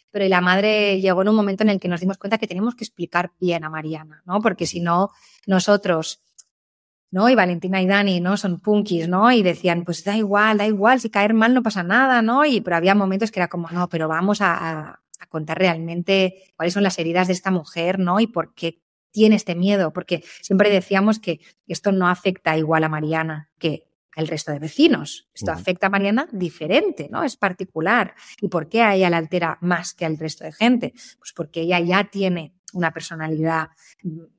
Pero 0.10 0.28
la 0.28 0.42
madre 0.42 1.02
llegó 1.02 1.24
en 1.24 1.30
un 1.30 1.36
momento 1.36 1.64
en 1.64 1.70
el 1.70 1.80
que 1.80 1.88
nos 1.88 2.00
dimos 2.00 2.18
cuenta 2.18 2.38
que 2.38 2.48
teníamos 2.48 2.76
que 2.76 2.84
explicar 2.84 3.32
bien 3.40 3.64
a 3.64 3.70
Mariana, 3.70 4.24
¿no? 4.26 4.40
Porque 4.42 4.66
si 4.66 4.80
no, 4.80 5.10
nosotros, 5.48 6.22
¿no? 7.12 7.30
Y 7.30 7.36
Valentina 7.36 7.82
y 7.82 7.88
Dani, 7.88 8.22
¿no? 8.22 8.38
Son 8.38 8.60
punkis, 8.60 9.10
¿no? 9.10 9.32
Y 9.32 9.44
decían, 9.44 9.84
pues 9.84 10.04
da 10.04 10.16
igual, 10.16 10.60
da 10.60 10.68
igual, 10.68 11.00
si 11.00 11.10
caer 11.10 11.34
mal 11.34 11.54
no 11.54 11.64
pasa 11.64 11.84
nada, 11.84 12.22
¿no? 12.22 12.46
Y 12.46 12.62
pero 12.62 12.78
había 12.78 12.96
momentos 12.96 13.32
que 13.32 13.40
era 13.40 13.50
como, 13.50 13.70
no, 13.72 13.90
pero 13.90 14.08
vamos 14.08 14.40
a, 14.40 15.02
a 15.20 15.26
contar 15.30 15.58
realmente 15.58 16.54
cuáles 16.56 16.74
son 16.74 16.84
las 16.84 16.98
heridas 17.00 17.28
de 17.28 17.34
esta 17.34 17.52
mujer, 17.52 18.00
¿no? 18.00 18.20
Y 18.20 18.28
por 18.28 18.54
qué 18.54 18.83
tiene 19.14 19.38
este 19.38 19.56
miedo, 19.56 19.94
porque 19.94 20.24
siempre 20.42 20.70
decíamos 20.70 21.20
que 21.20 21.40
esto 21.68 21.94
no 21.94 22.10
afecta 22.10 22.58
igual 22.58 22.84
a 22.84 22.90
Mariana 22.90 23.50
que 23.58 23.88
al 24.16 24.28
resto 24.28 24.52
de 24.52 24.60
vecinos. 24.60 25.30
Esto 25.34 25.52
afecta 25.52 25.88
a 25.88 25.90
Mariana 25.90 26.28
diferente, 26.32 27.08
¿no? 27.10 27.24
Es 27.24 27.38
particular. 27.38 28.14
¿Y 28.42 28.48
por 28.48 28.70
qué 28.70 28.82
a 28.82 28.96
ella 28.96 29.10
la 29.10 29.18
altera 29.18 29.58
más 29.62 29.94
que 29.94 30.06
al 30.06 30.18
resto 30.18 30.44
de 30.44 30.52
gente? 30.52 30.94
Pues 31.18 31.34
porque 31.36 31.62
ella 31.62 31.80
ya 31.80 32.04
tiene 32.06 32.54
una 32.74 32.92
personalidad 32.92 33.70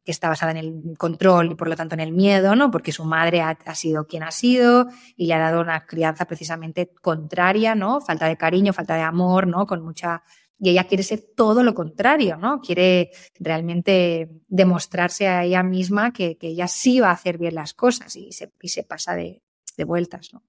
que 0.04 0.10
está 0.10 0.28
basada 0.28 0.50
en 0.50 0.56
el 0.56 0.98
control 0.98 1.52
y 1.52 1.54
por 1.54 1.68
lo 1.68 1.76
tanto 1.76 1.94
en 1.94 2.00
el 2.00 2.12
miedo, 2.12 2.56
¿no? 2.56 2.70
Porque 2.70 2.92
su 2.92 3.04
madre 3.04 3.40
ha, 3.40 3.56
ha, 3.64 3.74
sido 3.74 4.06
quien 4.06 4.24
ha 4.24 4.32
sido 4.32 4.88
y 5.16 5.26
le 5.26 5.34
ha 5.34 5.38
dado 5.38 5.60
una 5.60 5.86
crianza 5.86 6.24
precisamente 6.24 6.92
contraria, 7.00 7.74
¿no? 7.74 8.00
Falta 8.00 8.26
de 8.26 8.36
cariño, 8.36 8.72
falta 8.72 8.96
de 8.96 9.02
amor, 9.02 9.46
¿no? 9.46 9.66
Con 9.66 9.82
mucha 9.82 10.24
y 10.58 10.70
ella 10.70 10.84
quiere 10.84 11.02
ser 11.02 11.24
todo 11.34 11.62
lo 11.62 11.74
contrario, 11.74 12.36
¿no? 12.36 12.60
Quiere 12.60 13.10
realmente 13.38 14.30
demostrarse 14.48 15.26
a 15.28 15.44
ella 15.44 15.62
misma 15.62 16.12
que, 16.12 16.36
que 16.36 16.48
ella 16.48 16.68
sí 16.68 17.00
va 17.00 17.08
a 17.08 17.14
hacer 17.14 17.38
bien 17.38 17.54
las 17.54 17.74
cosas 17.74 18.14
y 18.16 18.32
se, 18.32 18.52
y 18.60 18.68
se 18.68 18.84
pasa 18.84 19.14
de, 19.14 19.42
de 19.76 19.84
vueltas, 19.84 20.32
¿no? 20.32 20.42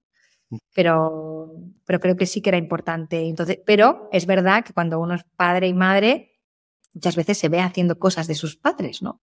Mm. 0.50 0.56
Pero, 0.74 1.54
pero 1.84 2.00
creo 2.00 2.16
que 2.16 2.26
sí 2.26 2.40
que 2.40 2.50
era 2.50 2.58
importante. 2.58 3.28
Entonces, 3.28 3.58
pero 3.64 4.08
es 4.12 4.26
verdad 4.26 4.64
que 4.64 4.72
cuando 4.72 5.00
uno 5.00 5.14
es 5.14 5.24
padre 5.36 5.68
y 5.68 5.74
madre, 5.74 6.40
muchas 6.94 7.16
veces 7.16 7.38
se 7.38 7.48
ve 7.48 7.60
haciendo 7.60 7.98
cosas 7.98 8.26
de 8.26 8.34
sus 8.34 8.56
padres, 8.56 9.02
¿no? 9.02 9.22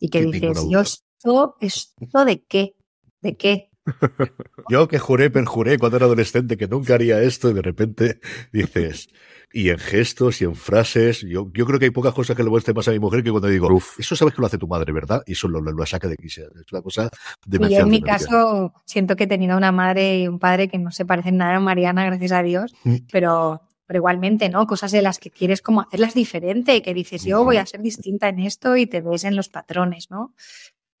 Y 0.00 0.10
que 0.10 0.22
dices, 0.22 0.66
yo 0.68 0.80
esto, 0.80 1.56
esto 1.60 2.24
de 2.24 2.44
qué, 2.44 2.76
de 3.20 3.36
qué, 3.36 3.67
Yo 4.68 4.88
que 4.88 4.98
juré, 4.98 5.30
perjuré 5.30 5.78
cuando 5.78 5.96
era 5.96 6.06
adolescente 6.06 6.56
que 6.56 6.68
nunca 6.68 6.94
haría 6.94 7.22
esto 7.22 7.50
y 7.50 7.54
de 7.54 7.62
repente 7.62 8.20
dices, 8.52 9.08
y 9.52 9.70
en 9.70 9.78
gestos 9.78 10.40
y 10.42 10.44
en 10.44 10.54
frases, 10.54 11.22
yo, 11.22 11.50
yo 11.54 11.64
creo 11.64 11.78
que 11.78 11.86
hay 11.86 11.90
pocas 11.90 12.12
cosas 12.12 12.36
que 12.36 12.42
le 12.42 12.50
muestre 12.50 12.74
más 12.74 12.86
a 12.88 12.90
mi 12.90 12.98
mujer 12.98 13.22
que 13.22 13.30
cuando 13.30 13.48
digo, 13.48 13.72
Uf. 13.72 13.98
eso 13.98 14.14
sabes 14.14 14.34
que 14.34 14.40
lo 14.40 14.46
hace 14.46 14.58
tu 14.58 14.68
madre, 14.68 14.92
¿verdad? 14.92 15.22
Y 15.26 15.32
eso 15.32 15.48
lo, 15.48 15.60
lo, 15.60 15.72
lo 15.72 15.86
saca 15.86 16.06
de 16.06 16.14
aquí. 16.14 16.26
Es 16.26 16.40
una 16.70 16.82
cosa 16.82 17.10
de 17.46 17.66
Y 17.68 17.74
en 17.74 17.88
mi 17.88 18.02
caso 18.02 18.74
siento 18.84 19.16
que 19.16 19.24
he 19.24 19.26
tenido 19.26 19.56
una 19.56 19.72
madre 19.72 20.20
y 20.20 20.28
un 20.28 20.38
padre 20.38 20.68
que 20.68 20.78
no 20.78 20.90
se 20.90 21.06
parecen 21.06 21.38
nada 21.38 21.56
a 21.56 21.60
Mariana, 21.60 22.04
gracias 22.04 22.32
a 22.32 22.42
Dios, 22.42 22.74
mm. 22.84 22.96
pero 23.10 23.62
pero 23.86 24.00
igualmente, 24.00 24.50
¿no? 24.50 24.66
Cosas 24.66 24.92
de 24.92 25.00
las 25.00 25.18
que 25.18 25.30
quieres 25.30 25.62
como 25.62 25.80
hacerlas 25.80 26.12
diferente 26.12 26.76
y 26.76 26.82
que 26.82 26.92
dices, 26.92 27.24
yo 27.24 27.42
voy 27.42 27.56
a 27.56 27.64
ser 27.64 27.80
distinta 27.80 28.28
en 28.28 28.38
esto 28.40 28.76
y 28.76 28.86
te 28.86 29.00
ves 29.00 29.24
en 29.24 29.34
los 29.34 29.48
patrones, 29.48 30.10
¿no? 30.10 30.34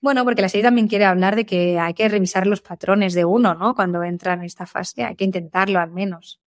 Bueno, 0.00 0.24
porque 0.24 0.42
la 0.42 0.48
serie 0.48 0.62
también 0.62 0.86
quiere 0.86 1.04
hablar 1.04 1.34
de 1.34 1.44
que 1.44 1.78
hay 1.78 1.92
que 1.92 2.08
revisar 2.08 2.46
los 2.46 2.60
patrones 2.60 3.14
de 3.14 3.24
uno, 3.24 3.54
¿no? 3.54 3.74
Cuando 3.74 4.02
entra 4.04 4.34
en 4.34 4.44
esta 4.44 4.64
fase, 4.64 5.02
hay 5.02 5.16
que 5.16 5.24
intentarlo 5.24 5.80
al 5.80 5.90
menos. 5.90 6.40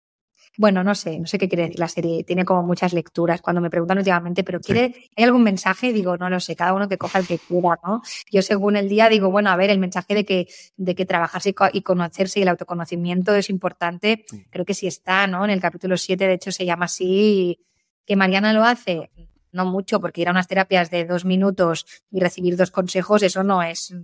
Bueno, 0.56 0.84
no 0.84 0.94
sé, 0.94 1.18
no 1.18 1.26
sé 1.26 1.38
qué 1.38 1.48
quiere 1.48 1.62
decir 1.64 1.78
la 1.78 1.88
serie. 1.88 2.22
Tiene 2.22 2.44
como 2.44 2.62
muchas 2.62 2.92
lecturas. 2.92 3.40
Cuando 3.40 3.60
me 3.60 3.70
preguntan 3.70 3.98
últimamente, 3.98 4.44
¿pero 4.44 4.60
quiere, 4.60 4.92
sí. 4.92 5.10
hay 5.16 5.24
algún 5.24 5.42
mensaje? 5.42 5.92
Digo, 5.92 6.16
no 6.16 6.28
lo 6.28 6.38
sé, 6.38 6.54
cada 6.54 6.74
uno 6.74 6.88
que 6.88 6.98
coja 6.98 7.18
el 7.18 7.26
que 7.26 7.38
quiera, 7.38 7.78
¿no? 7.84 8.02
Yo 8.30 8.42
según 8.42 8.76
el 8.76 8.88
día 8.88 9.08
digo, 9.08 9.30
bueno, 9.30 9.50
a 9.50 9.56
ver, 9.56 9.70
el 9.70 9.78
mensaje 9.78 10.14
de 10.14 10.24
que, 10.24 10.48
de 10.76 10.94
que 10.94 11.06
trabajarse 11.06 11.54
y 11.72 11.82
conocerse 11.82 12.40
y 12.40 12.42
el 12.42 12.48
autoconocimiento 12.48 13.34
es 13.34 13.48
importante, 13.48 14.24
creo 14.50 14.64
que 14.64 14.74
sí 14.74 14.86
está, 14.86 15.26
¿no? 15.26 15.44
En 15.44 15.50
el 15.50 15.60
capítulo 15.60 15.96
7, 15.96 16.26
de 16.26 16.34
hecho, 16.34 16.52
se 16.52 16.66
llama 16.66 16.86
así, 16.86 17.64
que 18.04 18.16
Mariana 18.16 18.52
lo 18.52 18.64
hace 18.64 19.10
no 19.52 19.66
mucho, 19.66 20.00
porque 20.00 20.22
ir 20.22 20.28
a 20.28 20.32
unas 20.32 20.48
terapias 20.48 20.90
de 20.90 21.04
dos 21.04 21.24
minutos 21.24 21.86
y 22.10 22.20
recibir 22.20 22.56
dos 22.56 22.70
consejos, 22.70 23.22
eso 23.22 23.42
no 23.42 23.62
es 23.62 23.94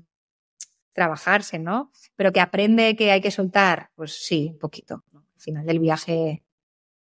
trabajarse, 0.92 1.58
¿no? 1.58 1.92
Pero 2.16 2.32
que 2.32 2.40
aprende 2.40 2.96
que 2.96 3.12
hay 3.12 3.20
que 3.20 3.30
soltar, 3.30 3.90
pues 3.94 4.24
sí, 4.24 4.50
un 4.52 4.58
poquito. 4.58 5.04
Al 5.14 5.40
final 5.40 5.66
del 5.66 5.78
viaje 5.78 6.42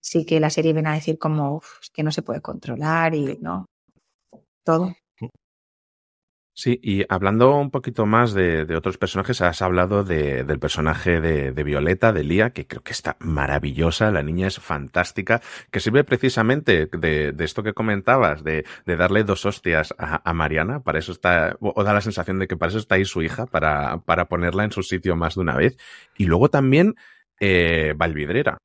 sí 0.01 0.27
que 0.27 0.41
la 0.41 0.51
serie 0.51 0.73
viene 0.73 0.91
a 0.91 0.95
decir 0.95 1.19
como 1.19 1.63
es 1.81 1.91
que 1.91 2.03
no 2.03 2.11
se 2.11 2.23
puede 2.23 2.41
controlar 2.41 3.15
y 3.15 3.39
no 3.41 3.67
todo. 4.65 4.95
Sí, 6.61 6.81
y 6.83 7.05
hablando 7.09 7.55
un 7.55 7.71
poquito 7.71 8.05
más 8.05 8.35
de, 8.35 8.65
de 8.65 8.75
otros 8.75 8.99
personajes, 8.99 9.43
has 9.43 9.63
hablado 9.63 10.03
de, 10.03 10.43
del 10.43 10.59
personaje 10.59 11.21
de, 11.21 11.53
de, 11.53 11.63
Violeta, 11.63 12.13
de 12.13 12.25
Lía, 12.25 12.51
que 12.51 12.67
creo 12.67 12.83
que 12.83 12.91
está 12.91 13.17
maravillosa, 13.21 14.11
la 14.11 14.25
niña 14.25 14.49
es 14.49 14.59
fantástica, 14.59 15.41
que 15.71 15.79
sirve 15.79 16.03
precisamente 16.03 16.87
de, 16.87 17.33
esto 17.39 17.63
que 17.63 17.75
comentabas, 17.75 18.43
de, 18.43 18.65
darle 18.87 19.23
dos 19.23 19.47
hostias 19.47 19.95
a, 19.99 20.29
a, 20.29 20.35
Mariana, 20.35 20.81
para 20.81 20.99
eso 20.99 21.13
está, 21.13 21.57
o 21.61 21.85
da 21.85 21.95
la 21.95 22.01
sensación 22.01 22.41
de 22.41 22.49
que 22.49 22.57
para 22.57 22.71
eso 22.71 22.81
está 22.81 22.97
ahí 22.97 23.05
su 23.05 23.23
hija, 23.23 23.47
para, 23.47 23.99
para 23.99 24.25
ponerla 24.25 24.65
en 24.65 24.73
su 24.73 24.83
sitio 24.83 25.15
más 25.15 25.37
de 25.37 25.43
una 25.43 25.55
vez. 25.55 25.77
Y 26.17 26.25
luego 26.25 26.51
también 26.51 26.97
eh, 27.39 27.95
Valvidrera, 27.97 28.59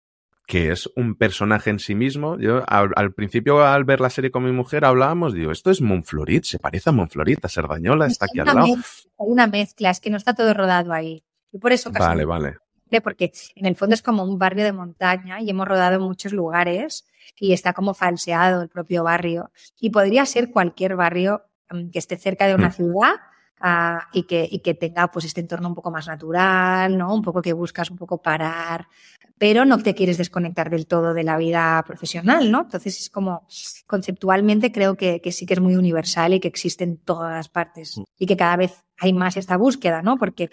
que 0.45 0.71
es 0.71 0.89
un 0.95 1.15
personaje 1.15 1.69
en 1.69 1.79
sí 1.79 1.95
mismo. 1.95 2.37
Yo 2.37 2.63
al, 2.67 2.91
al, 2.95 3.13
principio, 3.13 3.65
al 3.65 3.83
ver 3.85 4.01
la 4.01 4.09
serie 4.09 4.31
con 4.31 4.43
mi 4.43 4.51
mujer, 4.51 4.85
hablábamos, 4.85 5.33
digo, 5.33 5.51
esto 5.51 5.71
es 5.71 5.81
Montflorit, 5.81 6.43
se 6.43 6.59
parece 6.59 6.89
a 6.89 6.93
Montflorit, 6.93 7.43
a 7.45 7.49
Serdañola, 7.49 8.07
está 8.07 8.25
aquí 8.25 8.39
al 8.39 8.47
lado. 8.47 8.67
Mezcla, 8.67 9.11
hay 9.19 9.27
una 9.27 9.47
mezcla, 9.47 9.89
es 9.89 9.99
que 9.99 10.09
no 10.09 10.17
está 10.17 10.33
todo 10.33 10.53
rodado 10.53 10.93
ahí. 10.93 11.23
Y 11.51 11.59
por 11.59 11.71
eso 11.71 11.91
casi 11.91 12.05
Vale, 12.05 12.25
vale. 12.25 12.57
Porque 13.03 13.31
en 13.55 13.65
el 13.65 13.75
fondo 13.75 13.95
es 13.95 14.03
como 14.03 14.23
un 14.23 14.37
barrio 14.37 14.63
de 14.63 14.71
montaña 14.71 15.41
y 15.41 15.49
hemos 15.49 15.67
rodado 15.67 15.95
en 15.95 16.01
muchos 16.01 16.31
lugares 16.31 17.07
y 17.39 17.53
está 17.53 17.73
como 17.73 17.95
falseado 17.95 18.61
el 18.61 18.69
propio 18.69 19.03
barrio. 19.03 19.51
Y 19.79 19.89
podría 19.89 20.25
ser 20.27 20.51
cualquier 20.51 20.95
barrio 20.95 21.43
um, 21.71 21.89
que 21.89 21.97
esté 21.97 22.17
cerca 22.17 22.45
de 22.45 22.53
una 22.53 22.69
mm. 22.69 22.73
ciudad 22.73 23.15
Uh, 23.65 24.03
y, 24.11 24.23
que, 24.23 24.45
y 24.51 24.59
que 24.59 24.73
tenga 24.73 25.07
pues 25.07 25.23
este 25.23 25.39
entorno 25.39 25.69
un 25.69 25.75
poco 25.75 25.89
más 25.89 26.05
natural, 26.05 26.97
¿no? 26.97 27.15
Un 27.15 27.21
poco 27.21 27.41
que 27.41 27.53
buscas 27.53 27.89
un 27.89 27.97
poco 27.97 28.21
parar, 28.21 28.89
pero 29.43 29.65
no 29.65 29.77
te 29.77 29.93
quieres 29.93 30.17
desconectar 30.17 30.69
del 30.69 30.87
todo 30.87 31.13
de 31.13 31.25
la 31.25 31.35
vida 31.35 31.83
profesional, 31.85 32.49
¿no? 32.49 32.61
Entonces 32.61 32.97
es 32.97 33.09
como 33.09 33.45
conceptualmente 33.85 34.71
creo 34.71 34.95
que, 34.95 35.19
que 35.19 35.33
sí 35.33 35.45
que 35.45 35.55
es 35.55 35.59
muy 35.59 35.75
universal 35.75 36.33
y 36.33 36.39
que 36.39 36.47
existe 36.47 36.85
en 36.85 36.95
todas 36.95 37.49
partes 37.49 37.97
mm. 37.97 38.03
y 38.17 38.25
que 38.25 38.37
cada 38.37 38.55
vez 38.55 38.85
hay 38.97 39.11
más 39.11 39.35
esta 39.35 39.57
búsqueda, 39.57 40.01
¿no? 40.01 40.15
Porque 40.15 40.49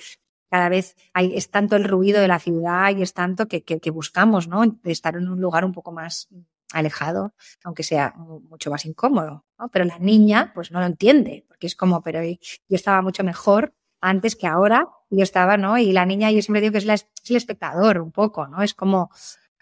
cada 0.51 0.69
vez 0.69 0.97
hay, 1.15 1.37
es 1.37 1.53
tanto 1.53 1.77
el 1.77 1.85
ruido 1.85 2.21
de 2.21 2.27
la 2.27 2.41
ciudad 2.41 2.91
y 2.97 3.03
es 3.03 3.15
tanto 3.15 3.47
que, 3.47 3.63
que, 3.63 3.79
que 3.79 3.91
buscamos, 3.93 4.49
¿no? 4.49 4.67
De 4.67 4.91
estar 4.91 5.15
en 5.15 5.29
un 5.29 5.41
lugar 5.41 5.65
un 5.65 5.73
poco 5.73 5.93
más 5.93 6.27
alejado, 6.73 7.33
aunque 7.63 7.85
sea 7.85 8.13
mucho 8.17 8.73
más 8.73 8.85
incómodo, 8.87 9.45
¿no? 9.57 9.69
Pero 9.69 9.85
la 9.85 10.01
niña, 10.01 10.51
pues 10.53 10.73
no 10.73 10.81
lo 10.81 10.87
entiende, 10.87 11.45
porque 11.47 11.69
es 11.69 11.77
como, 11.77 12.03
pero 12.03 12.25
yo 12.25 12.37
estaba 12.71 13.03
mucho 13.03 13.23
mejor 13.23 13.73
antes 14.01 14.35
que 14.35 14.49
ahora, 14.49 14.89
yo 15.11 15.23
estaba, 15.23 15.57
¿no? 15.57 15.77
Y 15.79 15.93
la 15.93 16.07
niña, 16.07 16.31
yo 16.31 16.41
siempre 16.41 16.61
digo 16.61 16.73
que 16.73 16.79
es, 16.79 16.87
la, 16.87 16.95
es 16.95 17.07
el 17.29 17.37
espectador 17.37 18.01
un 18.01 18.13
poco, 18.13 18.47
¿no? 18.47 18.63
Es 18.63 18.75
como, 18.75 19.11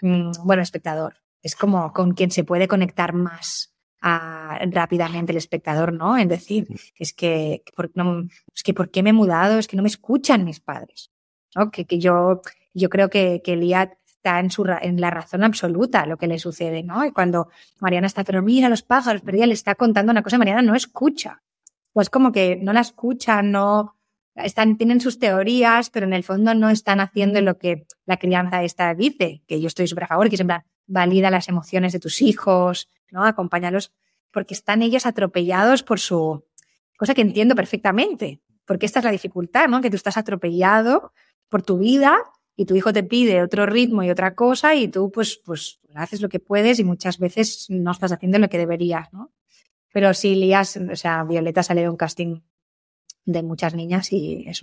mmm, 0.02 0.30
bueno, 0.44 0.62
espectador, 0.62 1.16
es 1.42 1.56
como 1.56 1.92
con 1.92 2.12
quien 2.12 2.30
se 2.30 2.44
puede 2.44 2.68
conectar 2.68 3.12
más 3.14 3.74
rápidamente 4.00 5.32
el 5.32 5.38
espectador, 5.38 5.92
¿no? 5.92 6.16
En 6.16 6.28
decir, 6.28 6.68
es 6.96 7.12
que, 7.12 7.62
por, 7.74 7.90
no, 7.94 8.28
es 8.54 8.62
que 8.62 8.74
¿por 8.74 8.90
qué 8.90 9.02
me 9.02 9.10
he 9.10 9.12
mudado? 9.12 9.58
Es 9.58 9.66
que 9.66 9.76
no 9.76 9.82
me 9.82 9.88
escuchan 9.88 10.44
mis 10.44 10.60
padres, 10.60 11.10
¿no? 11.56 11.70
Que, 11.70 11.84
que 11.84 11.98
yo, 11.98 12.40
yo 12.74 12.88
creo 12.90 13.10
que, 13.10 13.42
que 13.42 13.54
está 14.06 14.38
en, 14.38 14.50
su, 14.50 14.64
en 14.82 15.00
la 15.00 15.10
razón 15.10 15.42
absoluta 15.42 16.06
lo 16.06 16.16
que 16.16 16.28
le 16.28 16.38
sucede, 16.38 16.82
¿no? 16.82 17.04
Y 17.04 17.12
cuando 17.12 17.48
Mariana 17.80 18.06
está, 18.06 18.22
pero 18.24 18.42
mira 18.42 18.68
los 18.68 18.82
pájaros, 18.82 19.22
pero 19.24 19.36
ella 19.36 19.46
le 19.46 19.54
está 19.54 19.74
contando 19.74 20.12
una 20.12 20.22
cosa, 20.22 20.38
Mariana 20.38 20.62
no 20.62 20.74
escucha. 20.74 21.42
Pues 21.92 22.10
como 22.10 22.30
que 22.30 22.56
no 22.56 22.72
la 22.72 22.80
escucha, 22.80 23.42
no, 23.42 23.97
están, 24.44 24.76
tienen 24.76 25.00
sus 25.00 25.18
teorías, 25.18 25.90
pero 25.90 26.06
en 26.06 26.12
el 26.12 26.24
fondo 26.24 26.54
no 26.54 26.70
están 26.70 27.00
haciendo 27.00 27.40
lo 27.40 27.58
que 27.58 27.86
la 28.06 28.16
crianza 28.16 28.62
esta 28.62 28.94
dice, 28.94 29.42
que 29.46 29.60
yo 29.60 29.66
estoy 29.66 29.86
súper 29.86 30.04
a 30.04 30.08
favor, 30.08 30.30
que 30.30 30.36
siempre 30.36 30.64
valida 30.86 31.30
las 31.30 31.48
emociones 31.48 31.92
de 31.92 32.00
tus 32.00 32.22
hijos, 32.22 32.88
¿no? 33.10 33.24
Acompáñalos, 33.24 33.92
porque 34.32 34.54
están 34.54 34.82
ellos 34.82 35.06
atropellados 35.06 35.82
por 35.82 36.00
su, 36.00 36.44
cosa 36.96 37.14
que 37.14 37.22
entiendo 37.22 37.54
perfectamente, 37.54 38.40
porque 38.66 38.86
esta 38.86 38.98
es 38.98 39.04
la 39.04 39.10
dificultad, 39.10 39.68
¿no? 39.68 39.80
Que 39.80 39.90
tú 39.90 39.96
estás 39.96 40.16
atropellado 40.16 41.12
por 41.48 41.62
tu 41.62 41.78
vida 41.78 42.18
y 42.56 42.66
tu 42.66 42.74
hijo 42.74 42.92
te 42.92 43.02
pide 43.02 43.42
otro 43.42 43.66
ritmo 43.66 44.02
y 44.02 44.10
otra 44.10 44.34
cosa 44.34 44.74
y 44.74 44.88
tú 44.88 45.10
pues, 45.10 45.40
pues 45.44 45.80
haces 45.94 46.20
lo 46.20 46.28
que 46.28 46.40
puedes 46.40 46.78
y 46.78 46.84
muchas 46.84 47.18
veces 47.18 47.66
no 47.68 47.92
estás 47.92 48.12
haciendo 48.12 48.38
lo 48.38 48.48
que 48.48 48.58
deberías, 48.58 49.12
¿no? 49.12 49.32
Pero 49.92 50.12
si 50.12 50.34
Lías, 50.34 50.76
o 50.76 50.96
sea, 50.96 51.24
Violeta 51.24 51.62
sale 51.62 51.82
de 51.82 51.88
un 51.88 51.96
casting 51.96 52.40
de 53.28 53.42
muchas 53.42 53.74
niñas 53.74 54.10
y 54.12 54.48
es 54.48 54.62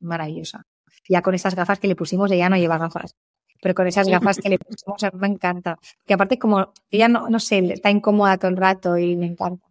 maravillosa. 0.00 0.66
Ya 1.08 1.22
con 1.22 1.34
esas 1.34 1.54
gafas 1.54 1.78
que 1.78 1.88
le 1.88 1.96
pusimos, 1.96 2.30
ella 2.30 2.50
no 2.50 2.56
lleva 2.56 2.76
gafas, 2.76 3.16
pero 3.62 3.74
con 3.74 3.86
esas 3.86 4.08
gafas 4.08 4.38
que 4.38 4.50
le 4.50 4.58
pusimos 4.58 5.02
me 5.14 5.26
encanta. 5.26 5.78
Que 6.06 6.14
aparte 6.14 6.38
como 6.38 6.72
ella 6.90 7.08
no, 7.08 7.28
no 7.30 7.40
sé, 7.40 7.58
está 7.72 7.90
incómoda 7.90 8.36
todo 8.36 8.50
el 8.50 8.58
rato 8.58 8.98
y 8.98 9.16
me 9.16 9.26
encanta. 9.26 9.66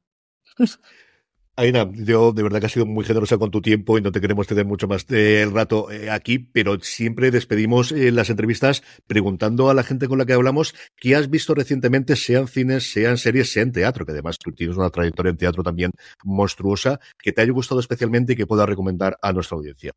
Aina, 1.56 1.88
yo 1.94 2.32
de 2.32 2.42
verdad 2.42 2.60
que 2.60 2.66
has 2.66 2.72
sido 2.72 2.88
muy 2.88 3.06
generosa 3.06 3.38
con 3.38 3.52
tu 3.52 3.62
tiempo 3.62 4.00
y 4.00 4.02
no 4.02 4.12
te 4.12 4.20
queremos 4.20 4.48
tener 4.48 4.66
mucho 4.66 4.88
más 4.88 5.06
el 5.12 5.52
rato 5.52 5.92
eh, 5.92 6.10
aquí, 6.10 6.40
pero 6.40 6.80
siempre 6.80 7.30
despedimos 7.30 7.92
eh, 7.92 8.12
las 8.12 8.32
entrevistas 8.32 8.82
preguntando 9.06 9.70
a 9.70 9.76
la 9.76 9.84
gente 9.84 10.08
con 10.08 10.18
la 10.18 10.26
que 10.26 10.34
hablamos 10.34 10.74
qué 10.98 11.16
has 11.16 11.30
visto 11.30 11.54
recientemente, 11.54 12.16
sean 12.16 12.48
cines, 12.48 12.92
sean 12.92 13.20
series, 13.20 13.54
sean 13.54 13.72
teatro, 13.72 14.04
que 14.04 14.14
además 14.14 14.40
tú 14.40 14.52
tienes 14.52 14.78
una 14.78 14.90
trayectoria 14.90 15.30
en 15.30 15.38
teatro 15.38 15.62
también 15.62 15.92
monstruosa, 16.24 17.00
que 17.20 17.32
te 17.32 17.42
haya 17.42 17.52
gustado 17.52 17.80
especialmente 17.80 18.34
y 18.34 18.36
que 18.36 18.48
puedas 18.48 18.68
recomendar 18.68 19.20
a 19.22 19.32
nuestra 19.32 19.56
audiencia. 19.56 19.92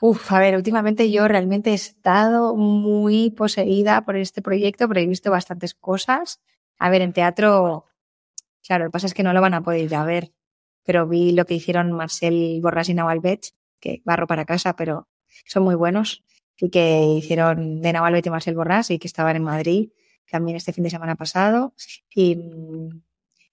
Uf, 0.00 0.32
a 0.32 0.38
ver, 0.38 0.56
últimamente 0.56 1.10
yo 1.10 1.28
realmente 1.28 1.72
he 1.72 1.74
estado 1.74 2.56
muy 2.56 3.28
poseída 3.28 4.06
por 4.06 4.16
este 4.16 4.40
proyecto, 4.40 4.88
pero 4.88 5.00
he 5.00 5.06
visto 5.06 5.30
bastantes 5.30 5.74
cosas. 5.74 6.40
A 6.78 6.88
ver, 6.88 7.02
en 7.02 7.12
teatro 7.12 7.84
Claro, 8.66 8.84
lo 8.84 8.90
que 8.90 8.92
pasa 8.92 9.06
es 9.06 9.14
que 9.14 9.22
no 9.22 9.32
lo 9.32 9.40
van 9.40 9.54
a 9.54 9.62
poder 9.62 9.82
ir 9.84 9.94
a 9.94 10.04
ver, 10.04 10.32
pero 10.84 11.06
vi 11.06 11.32
lo 11.32 11.44
que 11.44 11.54
hicieron 11.54 11.92
Marcel 11.92 12.60
Borras 12.62 12.88
y 12.88 12.94
Navalbech, 12.94 13.52
que 13.80 14.02
barro 14.04 14.26
para 14.26 14.44
casa, 14.44 14.74
pero 14.76 15.08
son 15.44 15.64
muy 15.64 15.74
buenos, 15.74 16.24
y 16.56 16.70
que 16.70 17.04
hicieron 17.18 17.82
de 17.82 17.92
Navalbech 17.92 18.26
y 18.26 18.30
Marcel 18.30 18.54
Borras 18.54 18.90
y 18.90 18.98
que 18.98 19.08
estaban 19.08 19.36
en 19.36 19.44
Madrid 19.44 19.90
también 20.30 20.56
este 20.56 20.72
fin 20.72 20.84
de 20.84 20.90
semana 20.90 21.14
pasado. 21.14 21.74
Y, 22.14 22.38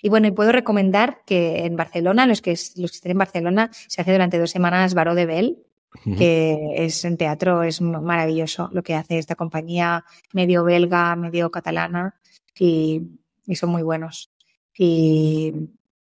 y 0.01 0.09
bueno, 0.09 0.27
y 0.27 0.31
puedo 0.31 0.51
recomendar 0.51 1.21
que 1.25 1.65
en 1.65 1.75
Barcelona, 1.75 2.25
los 2.25 2.41
que, 2.41 2.51
los 2.51 2.91
que 2.91 2.97
estén 2.97 3.11
en 3.11 3.17
Barcelona, 3.17 3.69
se 3.73 4.01
hace 4.01 4.11
durante 4.11 4.39
dos 4.39 4.49
semanas 4.49 4.93
Baró 4.93 5.13
de 5.13 5.25
Bell, 5.25 5.57
que 6.17 6.57
es 6.75 7.03
en 7.03 7.17
teatro, 7.17 7.63
es 7.63 7.81
maravilloso 7.81 8.69
lo 8.71 8.81
que 8.81 8.95
hace 8.95 9.17
esta 9.17 9.35
compañía 9.35 10.05
medio 10.33 10.63
belga, 10.63 11.15
medio 11.17 11.51
catalana 11.51 12.15
y, 12.57 13.19
y 13.45 13.55
son 13.55 13.69
muy 13.71 13.83
buenos. 13.83 14.31
Y, 14.77 15.53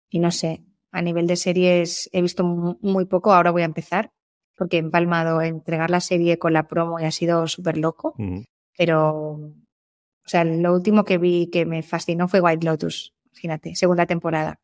y 0.09 0.19
no 0.19 0.31
sé, 0.31 0.64
a 0.90 1.03
nivel 1.03 1.27
de 1.27 1.37
series 1.37 2.09
he 2.12 2.23
visto 2.23 2.45
muy 2.45 3.05
poco, 3.07 3.33
ahora 3.33 3.51
voy 3.51 3.62
a 3.62 3.67
empezar, 3.67 4.12
porque 4.57 4.77
he 4.77 4.81
empalmado 4.81 5.43
entregar 5.43 5.90
la 5.90 6.01
serie 6.01 6.38
con 6.38 6.53
la 6.53 6.69
promo 6.69 7.01
y 7.01 7.05
ha 7.05 7.11
sido 7.11 7.47
súper 7.49 7.77
loco. 7.77 8.14
Pero, 8.77 9.33
o 9.33 10.29
sea, 10.29 10.45
lo 10.45 10.73
último 10.73 11.05
que 11.05 11.19
vi 11.19 11.51
que 11.51 11.67
me 11.67 11.83
fascinó 11.83 12.29
fue 12.29 12.40
White 12.40 12.64
Lotus, 12.64 13.14
fíjate, 13.33 13.75
segunda 13.75 14.07
temporada. 14.07 14.61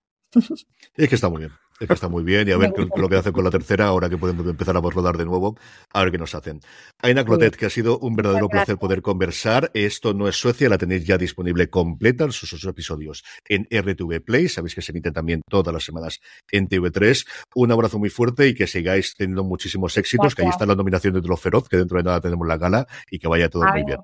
Es 0.94 1.08
que 1.08 1.14
está 1.14 1.28
muy 1.28 1.40
bien. 1.40 1.52
Es 1.80 1.86
que 1.86 1.94
está 1.94 2.08
muy 2.08 2.22
bien 2.22 2.46
y 2.46 2.52
a 2.52 2.58
ver 2.58 2.72
lo 2.96 3.08
que 3.08 3.16
hacen 3.16 3.32
con 3.32 3.42
la 3.42 3.50
tercera, 3.50 3.86
ahora 3.86 4.10
que 4.10 4.18
podemos 4.18 4.46
empezar 4.46 4.76
a 4.76 4.80
rodar 4.80 5.16
de 5.16 5.24
nuevo, 5.24 5.56
a 5.92 6.02
ver 6.02 6.12
qué 6.12 6.18
nos 6.18 6.34
hacen. 6.34 6.60
Aina 7.00 7.24
Clotet, 7.24 7.56
que 7.56 7.66
ha 7.66 7.70
sido 7.70 7.98
un 7.98 8.14
verdadero 8.14 8.48
placer 8.48 8.76
poder 8.76 9.00
conversar. 9.00 9.70
Esto 9.72 10.12
no 10.12 10.28
es 10.28 10.36
Suecia, 10.36 10.68
la 10.68 10.76
tenéis 10.76 11.06
ya 11.06 11.16
disponible 11.16 11.70
completa 11.70 12.24
en 12.24 12.32
sus 12.32 12.62
episodios 12.64 13.24
en 13.48 13.66
RTV 13.70 14.22
Play. 14.22 14.48
Sabéis 14.48 14.74
que 14.74 14.82
se 14.82 14.92
emite 14.92 15.10
también 15.10 15.40
todas 15.48 15.72
las 15.72 15.82
semanas 15.82 16.20
en 16.50 16.68
TV3. 16.68 17.26
Un 17.54 17.72
abrazo 17.72 17.98
muy 17.98 18.10
fuerte 18.10 18.46
y 18.46 18.54
que 18.54 18.66
sigáis 18.66 19.14
teniendo 19.16 19.42
muchísimos 19.42 19.96
éxitos, 19.96 20.34
que 20.34 20.42
ahí 20.42 20.48
está 20.48 20.66
la 20.66 20.74
nominación 20.74 21.14
de 21.14 21.22
Los 21.22 21.40
Feroz, 21.40 21.66
que 21.66 21.78
dentro 21.78 21.96
de 21.96 22.04
nada 22.04 22.20
tenemos 22.20 22.46
la 22.46 22.58
gala 22.58 22.86
y 23.10 23.18
que 23.18 23.26
vaya 23.26 23.48
todo 23.48 23.64
muy 23.72 23.84
bien. 23.84 24.00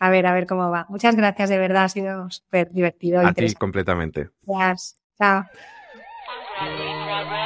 A 0.00 0.10
ver, 0.10 0.26
a 0.26 0.32
ver 0.32 0.46
cómo 0.46 0.70
va. 0.70 0.86
Muchas 0.88 1.14
gracias, 1.14 1.50
de 1.50 1.58
verdad, 1.58 1.84
ha 1.84 1.88
sido 1.88 2.30
súper 2.30 2.70
divertido. 2.70 3.20
A 3.20 3.32
ti 3.32 3.54
completamente. 3.54 4.30
Gracias. 4.42 4.98
Chao. 5.18 5.44
Roger, 6.58 7.06
Roger. 7.06 7.45